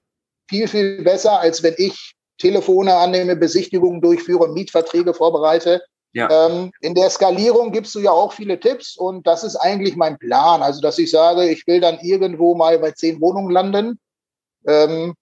viel, 0.49 0.67
viel 0.67 1.03
besser, 1.03 1.39
als 1.39 1.61
wenn 1.61 1.75
ich 1.77 2.15
Telefone 2.39 2.95
annehme, 2.95 3.35
Besichtigungen 3.35 4.01
durchführe, 4.01 4.51
Mietverträge 4.51 5.13
vorbereite. 5.13 5.81
Ja. 6.15 6.47
Ähm, 6.47 6.71
in 6.81 6.95
der 6.95 7.09
Skalierung 7.09 7.71
gibst 7.71 7.93
du 7.93 7.99
ja 7.99 8.11
auch 8.11 8.33
viele 8.33 8.59
Tipps 8.59 8.97
und 8.97 9.27
das 9.27 9.43
ist 9.43 9.57
eigentlich 9.57 9.95
mein 9.95 10.17
Plan. 10.17 10.63
Also, 10.63 10.81
dass 10.81 10.97
ich 10.97 11.11
sage, 11.11 11.47
ich 11.49 11.67
will 11.67 11.81
dann 11.81 11.99
irgendwo 11.99 12.55
mal 12.55 12.79
bei 12.79 12.91
zehn 12.91 13.21
Wohnungen 13.21 13.51
landen. 13.51 13.99
Ähm, 14.65 15.13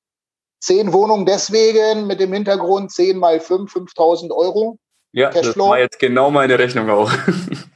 Zehn 0.64 0.94
Wohnungen 0.94 1.26
deswegen 1.26 2.08
mit 2.08 2.22
dem 2.22 2.32
Hintergrund 2.32 2.90
10 2.90 3.18
mal 3.18 3.42
5, 3.42 3.70
5000 3.70 4.32
Euro. 4.32 4.80
Ja, 5.12 5.30
Cashflow. 5.30 5.66
das 5.66 5.72
war 5.72 5.80
jetzt 5.80 6.00
genau 6.00 6.32
meine 6.32 6.58
Rechnung 6.58 6.90
auch. 6.90 7.12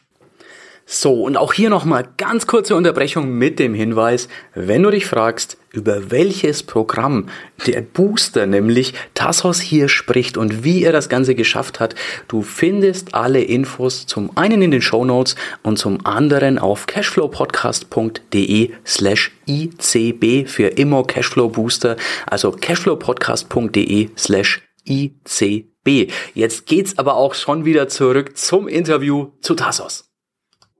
So, 0.90 1.24
und 1.24 1.36
auch 1.36 1.52
hier 1.52 1.70
nochmal 1.70 2.08
ganz 2.16 2.48
kurze 2.48 2.74
Unterbrechung 2.74 3.38
mit 3.38 3.60
dem 3.60 3.74
Hinweis, 3.74 4.30
wenn 4.56 4.84
du 4.84 4.90
dich 4.90 5.06
fragst, 5.06 5.58
über 5.74 6.12
welches 6.12 6.64
Programm 6.64 7.28
der 7.66 7.82
Booster, 7.82 8.46
nämlich 8.46 8.94
Tassos 9.14 9.60
hier 9.60 9.90
spricht 9.90 10.38
und 10.38 10.64
wie 10.64 10.86
er 10.86 10.94
das 10.94 11.10
Ganze 11.10 11.36
geschafft 11.36 11.82
hat, 11.82 11.94
du 12.30 12.42
findest 12.42 13.16
alle 13.16 13.42
Infos 13.42 14.06
zum 14.06 14.38
einen 14.38 14.62
in 14.62 14.72
den 14.72 14.82
Show 14.82 15.04
Notes 15.04 15.36
und 15.62 15.78
zum 15.78 16.06
anderen 16.06 16.58
auf 16.58 16.86
cashflowpodcast.de 16.88 18.72
slash 18.86 19.34
ICB 19.46 20.48
für 20.48 20.68
Immo 20.68 21.04
Cashflow 21.04 21.50
Booster, 21.50 21.98
also 22.28 22.52
cashflowpodcast.de 22.52 24.12
slash 24.18 24.62
ICB. 24.88 26.14
Jetzt 26.34 26.66
geht's 26.66 26.98
aber 26.98 27.18
auch 27.18 27.34
schon 27.34 27.66
wieder 27.66 27.90
zurück 27.90 28.38
zum 28.38 28.70
Interview 28.70 29.32
zu 29.42 29.54
Tassos. 29.54 30.07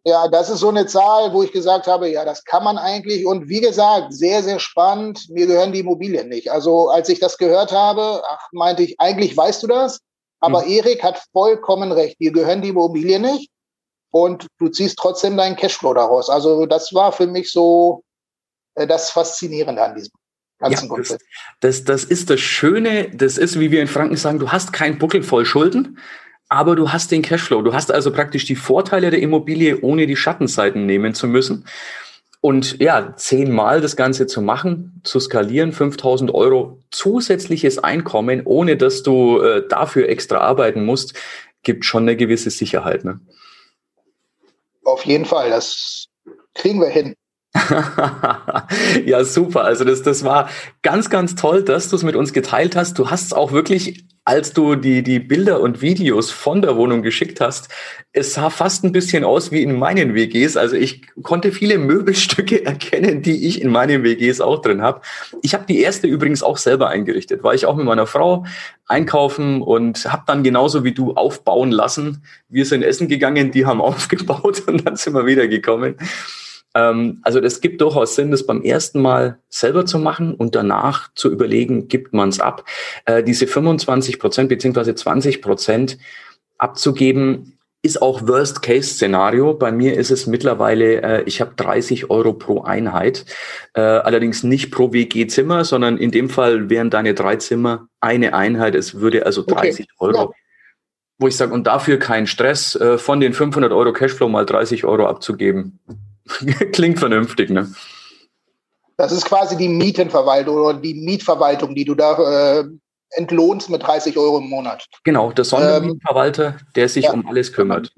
Ja, 0.08 0.30
das 0.30 0.50
ist 0.50 0.60
so 0.60 0.70
eine 0.70 0.86
Zahl, 0.86 1.34
wo 1.34 1.44
ich 1.44 1.52
gesagt 1.52 1.86
habe, 1.86 2.10
ja, 2.10 2.24
das 2.24 2.46
kann 2.46 2.64
man 2.64 2.78
eigentlich. 2.78 3.26
Und 3.26 3.50
wie 3.50 3.60
gesagt, 3.60 4.14
sehr, 4.14 4.42
sehr 4.42 4.58
spannend. 4.58 5.28
Mir 5.30 5.48
gehören 5.48 5.74
die 5.74 5.80
Immobilien 5.80 6.30
nicht. 6.30 6.50
Also 6.50 6.88
als 6.88 7.10
ich 7.10 7.20
das 7.20 7.38
gehört 7.38 7.74
habe, 7.74 8.24
ach, 8.26 8.48
meinte 8.54 8.84
ich, 8.84 8.98
eigentlich 9.02 9.36
weißt 9.36 9.64
du 9.64 9.68
das. 9.68 10.00
Aber 10.40 10.64
mhm. 10.64 10.72
Erik 10.72 11.04
hat 11.04 11.22
vollkommen 11.34 11.92
recht. 11.92 12.22
Dir 12.22 12.32
gehören 12.32 12.62
die 12.62 12.70
Immobilien 12.70 13.24
nicht. 13.24 13.52
Und 14.10 14.48
du 14.60 14.70
ziehst 14.70 14.98
trotzdem 14.98 15.36
deinen 15.36 15.58
Cashflow 15.58 15.94
daraus. 15.94 16.30
Also 16.30 16.66
das 16.68 16.94
war 16.94 17.12
für 17.12 17.28
mich 17.28 17.52
so 17.52 18.02
äh, 18.76 18.88
das 18.88 19.10
Faszinierende 19.10 19.84
an 19.84 19.96
diesem 19.96 20.14
ganzen 20.60 20.90
ja, 20.90 20.96
das, 20.96 21.18
das, 21.60 21.84
das 21.84 22.04
ist 22.06 22.30
das 22.30 22.40
Schöne. 22.40 23.10
Das 23.14 23.38
ist, 23.38 23.60
wie 23.60 23.72
wir 23.72 23.82
in 23.82 23.90
Franken 23.90 24.16
sagen, 24.16 24.40
du 24.40 24.54
hast 24.54 24.72
keinen 24.72 25.00
Buckel 25.00 25.22
voll 25.22 25.44
Schulden 25.44 26.00
aber 26.50 26.76
du 26.76 26.92
hast 26.92 27.12
den 27.12 27.22
Cashflow. 27.22 27.62
Du 27.62 27.74
hast 27.74 27.92
also 27.92 28.12
praktisch 28.12 28.46
die 28.46 28.56
Vorteile 28.56 29.12
der 29.12 29.20
Immobilie, 29.20 29.82
ohne 29.82 30.08
die 30.08 30.16
Schattenseiten 30.16 30.86
nehmen 30.86 31.14
zu 31.14 31.28
müssen. 31.28 31.66
Und 32.40 32.80
ja, 32.80 33.16
zehnmal 33.16 33.82
das 33.82 33.96
Ganze 33.96 34.28
zu 34.28 34.42
machen, 34.42 35.02
zu 35.04 35.20
skalieren, 35.20 35.74
5000 35.74 36.34
Euro 36.34 36.82
zusätzliches 36.92 37.80
Einkommen, 37.80 38.44
ohne 38.46 38.78
dass 38.78 39.04
du 39.04 39.42
äh, 39.42 39.68
dafür 39.68 40.08
extra 40.08 40.38
arbeiten 40.38 40.86
musst, 40.86 41.14
gibt 41.64 41.84
schon 41.84 42.04
eine 42.04 42.16
gewisse 42.16 42.50
Sicherheit. 42.50 43.04
Ne? 43.04 43.20
Auf 44.84 45.04
jeden 45.06 45.26
Fall, 45.26 45.50
das 45.50 46.08
kriegen 46.54 46.80
wir 46.80 46.90
hin. 46.90 47.16
ja, 49.06 49.24
super. 49.24 49.64
Also 49.64 49.84
das, 49.84 50.02
das 50.02 50.24
war 50.24 50.50
ganz, 50.82 51.10
ganz 51.10 51.36
toll, 51.36 51.64
dass 51.64 51.90
du 51.90 51.96
es 51.96 52.04
mit 52.04 52.16
uns 52.16 52.34
geteilt 52.34 52.76
hast. 52.76 52.98
Du 53.00 53.10
hast 53.10 53.26
es 53.26 53.34
auch 53.34 53.52
wirklich 53.52 54.06
als 54.28 54.52
du 54.52 54.76
die, 54.76 55.04
die 55.04 55.20
Bilder 55.20 55.62
und 55.62 55.82
Videos 55.82 56.32
von 56.32 56.62
der 56.62 56.76
Wohnung 56.76 57.02
geschickt 57.02 57.40
hast, 57.40 57.70
es 58.12 58.34
sah 58.34 58.50
fast 58.50 58.84
ein 58.84 58.92
bisschen 58.92 59.24
aus 59.24 59.54
wie 59.54 59.64
in 59.64 59.80
meinen 59.80 60.16
WGs. 60.16 60.58
Also 60.58 60.76
ich 60.76 61.02
konnte 61.24 61.54
viele 61.54 61.78
Möbelstücke 61.78 62.66
erkennen, 62.66 63.22
die 63.22 63.48
ich 63.48 63.62
in 63.62 63.72
meinen 63.72 64.04
WGs 64.04 64.42
auch 64.42 64.62
drin 64.62 64.82
habe. 64.82 65.00
Ich 65.44 65.54
habe 65.54 65.64
die 65.66 65.80
erste 65.80 66.08
übrigens 66.08 66.44
auch 66.44 66.58
selber 66.58 66.90
eingerichtet. 66.90 67.42
War 67.42 67.54
ich 67.54 67.66
auch 67.66 67.78
mit 67.78 67.86
meiner 67.86 68.06
Frau 68.06 68.46
einkaufen 68.86 69.62
und 69.62 70.12
habe 70.12 70.24
dann 70.28 70.44
genauso 70.44 70.84
wie 70.84 70.92
du 70.92 71.14
aufbauen 71.14 71.72
lassen. 71.72 72.22
Wir 72.50 72.66
sind 72.66 72.84
essen 72.84 73.08
gegangen, 73.08 73.52
die 73.52 73.66
haben 73.66 73.80
aufgebaut 73.82 74.62
und 74.68 74.86
dann 74.86 74.98
sind 74.98 75.14
wir 75.14 75.26
wieder 75.26 75.48
gekommen. 75.48 75.96
Also 77.24 77.40
es 77.40 77.62
gibt 77.62 77.82
durchaus 77.82 78.16
Sinn, 78.16 78.32
das 78.32 78.46
beim 78.46 78.62
ersten 78.62 79.02
Mal 79.02 79.40
selber 79.50 79.86
zu 79.86 80.00
machen 80.00 80.34
und 80.36 80.56
danach 80.56 81.10
zu 81.16 81.32
überlegen, 81.32 81.88
gibt 81.88 82.14
man 82.14 82.30
es 82.30 82.40
ab. 82.40 82.66
Äh, 83.06 83.24
diese 83.24 83.48
25 83.48 84.20
Prozent 84.20 84.50
beziehungsweise 84.50 84.94
20 84.94 85.42
Prozent 85.42 85.98
abzugeben, 86.58 87.58
ist 87.84 88.02
auch 88.02 88.28
Worst-Case-Szenario. 88.28 89.54
Bei 89.54 89.72
mir 89.72 89.96
ist 89.96 90.12
es 90.12 90.28
mittlerweile, 90.28 91.02
äh, 91.02 91.24
ich 91.24 91.42
habe 91.42 91.54
30 91.56 92.10
Euro 92.10 92.34
pro 92.34 92.64
Einheit, 92.64 93.26
äh, 93.74 93.82
allerdings 93.82 94.44
nicht 94.44 94.72
pro 94.72 94.92
WG-Zimmer, 94.92 95.64
sondern 95.64 95.98
in 95.98 96.12
dem 96.12 96.30
Fall 96.30 96.70
wären 96.70 96.90
deine 96.90 97.14
drei 97.14 97.38
Zimmer 97.38 97.88
eine 98.02 98.34
Einheit. 98.34 98.76
Es 98.76 99.00
würde 99.00 99.26
also 99.26 99.44
30 99.44 99.86
okay. 99.86 99.96
Euro, 100.00 100.18
ja. 100.18 100.30
wo 101.20 101.28
ich 101.28 101.38
sage, 101.38 101.54
und 101.54 101.68
dafür 101.68 101.98
kein 101.98 102.28
Stress, 102.28 102.76
äh, 102.76 102.98
von 102.98 103.20
den 103.20 103.34
500 103.34 103.72
Euro 103.72 103.94
Cashflow 103.94 104.28
mal 104.28 104.46
30 104.46 104.84
Euro 104.84 105.08
abzugeben. 105.08 105.80
Klingt 106.74 107.00
vernünftig, 107.00 107.50
ne? 107.50 107.72
Das 108.98 109.12
ist 109.12 109.26
quasi 109.26 109.56
die 109.56 109.70
Mietenverwaltung 109.70 110.56
oder 110.56 110.80
die 110.80 110.96
Mietverwaltung, 110.96 111.76
die 111.76 111.86
du 111.86 111.94
da 111.94 112.60
äh, 112.60 112.64
entlohnst 113.12 113.70
mit 113.70 113.84
30 113.84 114.18
Euro 114.18 114.40
im 114.40 114.50
Monat. 114.50 114.88
Genau, 115.04 115.32
der 115.32 115.46
Sondermietverwalter, 115.46 116.48
ähm, 116.48 116.68
der 116.76 116.90
sich 116.90 117.06
ja, 117.06 117.14
um 117.14 117.28
alles 117.28 117.54
kümmert. 117.54 117.94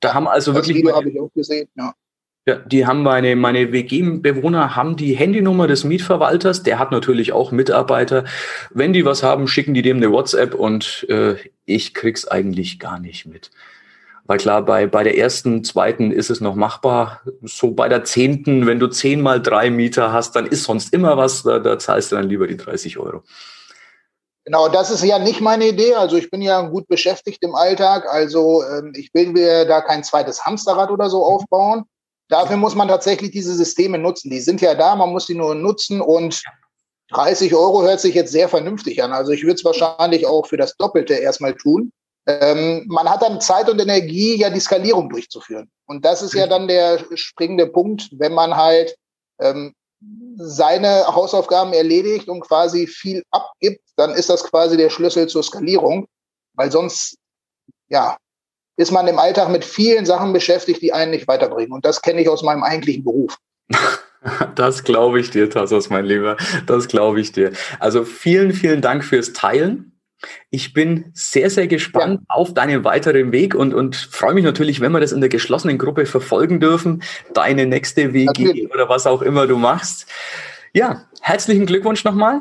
Da 0.00 0.14
haben 0.14 0.26
also 0.26 0.52
das 0.52 0.66
wirklich. 0.66 0.92
habe 0.92 1.10
ich 1.10 1.20
auch 1.20 1.32
gesehen, 1.32 1.68
ja. 1.76 1.94
Ja, 2.48 2.54
die 2.54 2.86
haben 2.86 3.02
meine, 3.02 3.34
meine 3.34 3.72
WG-Bewohner 3.72 4.76
haben 4.76 4.94
die 4.94 5.14
Handynummer 5.14 5.66
des 5.66 5.82
Mietverwalters. 5.82 6.62
Der 6.62 6.78
hat 6.78 6.92
natürlich 6.92 7.32
auch 7.32 7.50
Mitarbeiter. 7.50 8.24
Wenn 8.70 8.92
die 8.92 9.04
was 9.04 9.24
haben, 9.24 9.48
schicken 9.48 9.74
die 9.74 9.82
dem 9.82 9.96
eine 9.96 10.12
WhatsApp 10.12 10.54
und 10.54 11.06
äh, 11.08 11.34
ich 11.64 11.92
krieg's 11.92 12.28
eigentlich 12.28 12.78
gar 12.78 13.00
nicht 13.00 13.26
mit. 13.26 13.50
Weil 14.26 14.38
klar, 14.38 14.62
bei, 14.62 14.86
bei 14.86 15.04
der 15.04 15.16
ersten, 15.16 15.62
zweiten 15.62 16.10
ist 16.10 16.30
es 16.30 16.40
noch 16.40 16.56
machbar. 16.56 17.20
So 17.42 17.70
bei 17.70 17.88
der 17.88 18.04
zehnten, 18.04 18.66
wenn 18.66 18.80
du 18.80 18.88
zehn 18.88 19.20
mal 19.20 19.40
drei 19.40 19.70
Mieter 19.70 20.12
hast, 20.12 20.34
dann 20.34 20.46
ist 20.46 20.64
sonst 20.64 20.92
immer 20.92 21.16
was, 21.16 21.44
da, 21.44 21.58
da 21.60 21.78
zahlst 21.78 22.10
du 22.10 22.16
dann 22.16 22.28
lieber 22.28 22.46
die 22.46 22.56
30 22.56 22.98
Euro. 22.98 23.22
Genau, 24.44 24.68
das 24.68 24.90
ist 24.90 25.02
ja 25.02 25.18
nicht 25.18 25.40
meine 25.40 25.68
Idee. 25.68 25.94
Also 25.94 26.16
ich 26.16 26.30
bin 26.30 26.40
ja 26.40 26.60
gut 26.62 26.86
beschäftigt 26.88 27.42
im 27.42 27.54
Alltag. 27.54 28.06
Also 28.08 28.62
ähm, 28.64 28.92
ich 28.96 29.12
will 29.12 29.32
mir 29.32 29.64
da 29.64 29.80
kein 29.80 30.04
zweites 30.04 30.44
Hamsterrad 30.44 30.90
oder 30.90 31.10
so 31.10 31.24
aufbauen. 31.24 31.84
Dafür 32.28 32.56
muss 32.56 32.74
man 32.74 32.88
tatsächlich 32.88 33.30
diese 33.30 33.54
Systeme 33.54 33.98
nutzen. 33.98 34.30
Die 34.30 34.40
sind 34.40 34.60
ja 34.60 34.74
da, 34.74 34.96
man 34.96 35.10
muss 35.10 35.26
die 35.26 35.34
nur 35.34 35.54
nutzen 35.54 36.00
und 36.00 36.42
30 37.10 37.54
Euro 37.54 37.82
hört 37.82 38.00
sich 38.00 38.14
jetzt 38.14 38.32
sehr 38.32 38.48
vernünftig 38.48 39.02
an. 39.02 39.12
Also 39.12 39.30
ich 39.30 39.42
würde 39.42 39.54
es 39.54 39.64
wahrscheinlich 39.64 40.26
auch 40.26 40.46
für 40.46 40.56
das 40.56 40.76
Doppelte 40.76 41.14
erstmal 41.14 41.54
tun. 41.54 41.92
Ähm, 42.26 42.84
man 42.88 43.08
hat 43.08 43.22
dann 43.22 43.40
Zeit 43.40 43.68
und 43.70 43.80
Energie, 43.80 44.36
ja 44.36 44.50
die 44.50 44.60
Skalierung 44.60 45.08
durchzuführen. 45.08 45.70
Und 45.86 46.04
das 46.04 46.22
ist 46.22 46.34
ja 46.34 46.46
dann 46.46 46.66
der 46.66 47.00
springende 47.14 47.66
Punkt, 47.66 48.08
wenn 48.12 48.34
man 48.34 48.56
halt 48.56 48.96
ähm, 49.40 49.74
seine 50.36 51.06
Hausaufgaben 51.06 51.72
erledigt 51.72 52.28
und 52.28 52.40
quasi 52.40 52.86
viel 52.86 53.22
abgibt, 53.30 53.82
dann 53.96 54.12
ist 54.12 54.28
das 54.28 54.44
quasi 54.44 54.76
der 54.76 54.90
Schlüssel 54.90 55.26
zur 55.28 55.42
Skalierung, 55.42 56.06
weil 56.54 56.70
sonst, 56.70 57.16
ja, 57.88 58.16
ist 58.76 58.92
man 58.92 59.06
im 59.06 59.18
Alltag 59.18 59.48
mit 59.48 59.64
vielen 59.64 60.04
Sachen 60.04 60.32
beschäftigt, 60.32 60.82
die 60.82 60.92
einen 60.92 61.12
nicht 61.12 61.26
weiterbringen. 61.28 61.72
Und 61.72 61.84
das 61.86 62.02
kenne 62.02 62.20
ich 62.20 62.28
aus 62.28 62.42
meinem 62.42 62.62
eigentlichen 62.62 63.04
Beruf. 63.04 63.38
Das 64.56 64.82
glaube 64.82 65.20
ich 65.20 65.30
dir, 65.30 65.48
Tassos, 65.48 65.88
mein 65.88 66.04
Lieber. 66.04 66.36
Das 66.66 66.88
glaube 66.88 67.20
ich 67.20 67.30
dir. 67.30 67.52
Also 67.78 68.04
vielen, 68.04 68.52
vielen 68.52 68.82
Dank 68.82 69.04
fürs 69.04 69.32
Teilen. 69.32 69.95
Ich 70.50 70.72
bin 70.72 71.10
sehr, 71.14 71.50
sehr 71.50 71.66
gespannt 71.66 72.20
ja. 72.28 72.34
auf 72.34 72.54
deinen 72.54 72.84
weiteren 72.84 73.32
Weg 73.32 73.54
und, 73.54 73.74
und 73.74 73.96
freue 73.96 74.34
mich 74.34 74.44
natürlich, 74.44 74.80
wenn 74.80 74.92
wir 74.92 75.00
das 75.00 75.12
in 75.12 75.20
der 75.20 75.28
geschlossenen 75.28 75.78
Gruppe 75.78 76.06
verfolgen 76.06 76.60
dürfen. 76.60 77.02
Deine 77.34 77.66
nächste 77.66 78.12
WG 78.12 78.24
natürlich. 78.24 78.70
oder 78.72 78.88
was 78.88 79.06
auch 79.06 79.22
immer 79.22 79.46
du 79.46 79.56
machst. 79.56 80.06
Ja, 80.72 81.06
herzlichen 81.20 81.66
Glückwunsch 81.66 82.04
nochmal. 82.04 82.40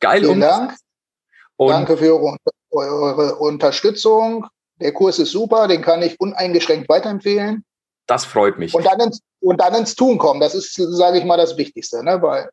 Geil. 0.00 0.20
Vielen 0.20 0.40
Dank. 0.40 0.74
Danke 1.58 1.96
für 1.96 2.20
eure, 2.20 2.38
eure 2.72 3.36
Unterstützung. 3.36 4.46
Der 4.80 4.92
Kurs 4.92 5.18
ist 5.18 5.30
super, 5.30 5.68
den 5.68 5.82
kann 5.82 6.02
ich 6.02 6.18
uneingeschränkt 6.18 6.88
weiterempfehlen. 6.88 7.64
Das 8.06 8.24
freut 8.24 8.58
mich. 8.58 8.74
Und 8.74 8.84
dann 8.84 8.98
ins, 9.00 9.20
und 9.40 9.60
dann 9.60 9.74
ins 9.74 9.94
Tun 9.94 10.18
kommen, 10.18 10.40
das 10.40 10.54
ist, 10.54 10.74
sage 10.74 11.18
ich 11.18 11.24
mal, 11.24 11.36
das 11.36 11.56
Wichtigste, 11.56 12.02
ne? 12.02 12.20
weil 12.20 12.50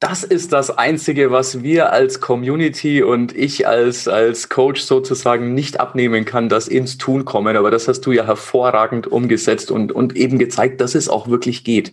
das 0.00 0.24
ist 0.24 0.54
das 0.54 0.70
Einzige, 0.70 1.30
was 1.30 1.62
wir 1.62 1.92
als 1.92 2.22
Community 2.22 3.02
und 3.02 3.36
ich 3.36 3.68
als, 3.68 4.08
als 4.08 4.48
Coach 4.48 4.80
sozusagen 4.80 5.52
nicht 5.52 5.78
abnehmen 5.78 6.24
kann, 6.24 6.48
das 6.48 6.68
ins 6.68 6.96
Tun 6.96 7.26
kommen. 7.26 7.54
Aber 7.54 7.70
das 7.70 7.86
hast 7.86 8.00
du 8.06 8.12
ja 8.12 8.24
hervorragend 8.24 9.06
umgesetzt 9.06 9.70
und, 9.70 9.92
und 9.92 10.16
eben 10.16 10.38
gezeigt, 10.38 10.80
dass 10.80 10.94
es 10.94 11.10
auch 11.10 11.28
wirklich 11.28 11.64
geht. 11.64 11.92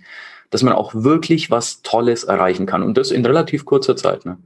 Dass 0.52 0.64
man 0.64 0.72
auch 0.72 0.96
wirklich 0.96 1.52
was 1.52 1.82
Tolles 1.82 2.24
erreichen 2.24 2.66
kann. 2.66 2.82
Und 2.82 2.98
das 2.98 3.12
in 3.12 3.26
relativ 3.26 3.66
kurzer 3.66 3.98
Zeit. 3.98 4.26
Ne? 4.26 4.38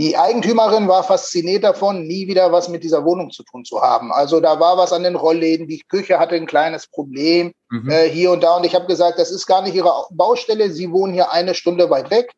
Die 0.00 0.16
Eigentümerin 0.16 0.88
war 0.88 1.04
fasziniert 1.04 1.62
davon, 1.62 2.06
nie 2.06 2.26
wieder 2.26 2.50
was 2.52 2.70
mit 2.70 2.82
dieser 2.82 3.04
Wohnung 3.04 3.30
zu 3.30 3.42
tun 3.42 3.66
zu 3.66 3.82
haben. 3.82 4.10
Also 4.12 4.40
da 4.40 4.58
war 4.58 4.78
was 4.78 4.94
an 4.94 5.02
den 5.02 5.14
Rollläden, 5.14 5.68
die 5.68 5.82
Küche 5.86 6.18
hatte 6.18 6.36
ein 6.36 6.46
kleines 6.46 6.86
Problem 6.86 7.52
mhm. 7.68 7.90
äh, 7.90 8.08
hier 8.08 8.30
und 8.30 8.42
da. 8.42 8.56
Und 8.56 8.64
ich 8.64 8.74
habe 8.74 8.86
gesagt, 8.86 9.18
das 9.18 9.30
ist 9.30 9.46
gar 9.46 9.60
nicht 9.60 9.74
ihre 9.74 9.92
Baustelle. 10.10 10.70
Sie 10.70 10.90
wohnen 10.90 11.12
hier 11.12 11.32
eine 11.32 11.54
Stunde 11.54 11.90
weit 11.90 12.10
weg. 12.10 12.32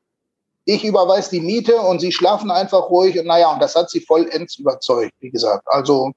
Ich 0.64 0.84
überweise 0.84 1.30
die 1.30 1.40
Miete 1.40 1.76
und 1.76 2.00
sie 2.00 2.10
schlafen 2.10 2.50
einfach 2.50 2.90
ruhig. 2.90 3.16
Und 3.16 3.26
naja, 3.26 3.52
und 3.52 3.62
das 3.62 3.76
hat 3.76 3.90
sie 3.90 4.00
vollends 4.00 4.58
überzeugt, 4.58 5.14
wie 5.20 5.30
gesagt. 5.30 5.62
Also 5.66 6.10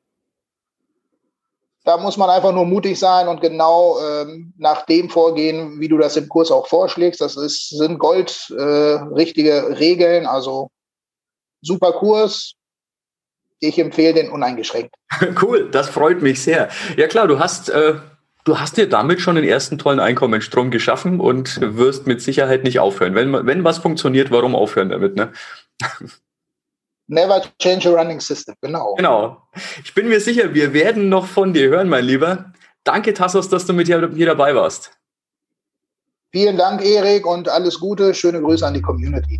da 1.83 1.97
muss 1.97 2.17
man 2.17 2.31
einfach 2.31 2.53
nur 2.53 2.65
mutig 2.65 2.97
sein 2.97 3.27
und 3.27 3.41
genau 3.41 3.99
ähm, 3.99 4.51
nach 4.57 4.87
dem 4.87 5.11
vorgehen, 5.11 5.79
wie 5.79 5.89
du 5.89 5.99
das 5.99 6.17
im 6.17 6.27
Kurs 6.27 6.49
auch 6.49 6.65
vorschlägst. 6.65 7.21
Das 7.21 7.37
ist, 7.37 7.69
sind 7.69 7.99
Gold 7.99 8.51
äh, 8.57 8.63
richtige 8.63 9.77
Regeln. 9.77 10.25
Also 10.25 10.71
super 11.65 11.93
Kurs. 11.93 12.53
Ich 13.59 13.79
empfehle 13.79 14.13
den 14.13 14.29
uneingeschränkt. 14.29 14.95
Cool, 15.41 15.69
das 15.71 15.89
freut 15.89 16.21
mich 16.21 16.41
sehr. 16.41 16.69
Ja 16.97 17.07
klar, 17.07 17.27
du 17.27 17.39
hast, 17.39 17.69
äh, 17.69 17.95
du 18.43 18.59
hast 18.59 18.77
dir 18.77 18.87
damit 18.87 19.21
schon 19.21 19.35
den 19.35 19.45
ersten 19.45 19.77
tollen 19.77 19.99
Einkommensstrom 19.99 20.71
geschaffen 20.71 21.19
und 21.19 21.59
wirst 21.61 22.05
mit 22.05 22.21
Sicherheit 22.21 22.63
nicht 22.63 22.79
aufhören. 22.79 23.15
Wenn, 23.15 23.33
wenn 23.45 23.63
was 23.63 23.77
funktioniert, 23.77 24.31
warum 24.31 24.55
aufhören 24.55 24.89
damit, 24.89 25.15
ne? 25.15 25.31
Never 27.07 27.43
change 27.61 27.87
a 27.87 27.93
running 27.93 28.19
system, 28.19 28.55
genau. 28.61 28.95
Genau. 28.95 29.41
Ich 29.83 29.93
bin 29.93 30.09
mir 30.09 30.19
sicher, 30.19 30.55
wir 30.55 30.73
werden 30.73 31.07
noch 31.07 31.27
von 31.27 31.53
dir 31.53 31.69
hören, 31.69 31.87
mein 31.87 32.03
Lieber. 32.03 32.51
Danke, 32.83 33.13
Tassos, 33.13 33.47
dass 33.47 33.65
du 33.65 33.73
mit 33.73 33.87
hier, 33.87 34.09
hier 34.15 34.25
dabei 34.25 34.55
warst. 34.55 34.91
Vielen 36.31 36.57
Dank, 36.57 36.83
Erik, 36.83 37.27
und 37.27 37.47
alles 37.47 37.79
Gute. 37.79 38.13
Schöne 38.13 38.41
Grüße 38.41 38.65
an 38.65 38.73
die 38.73 38.81
Community. 38.81 39.39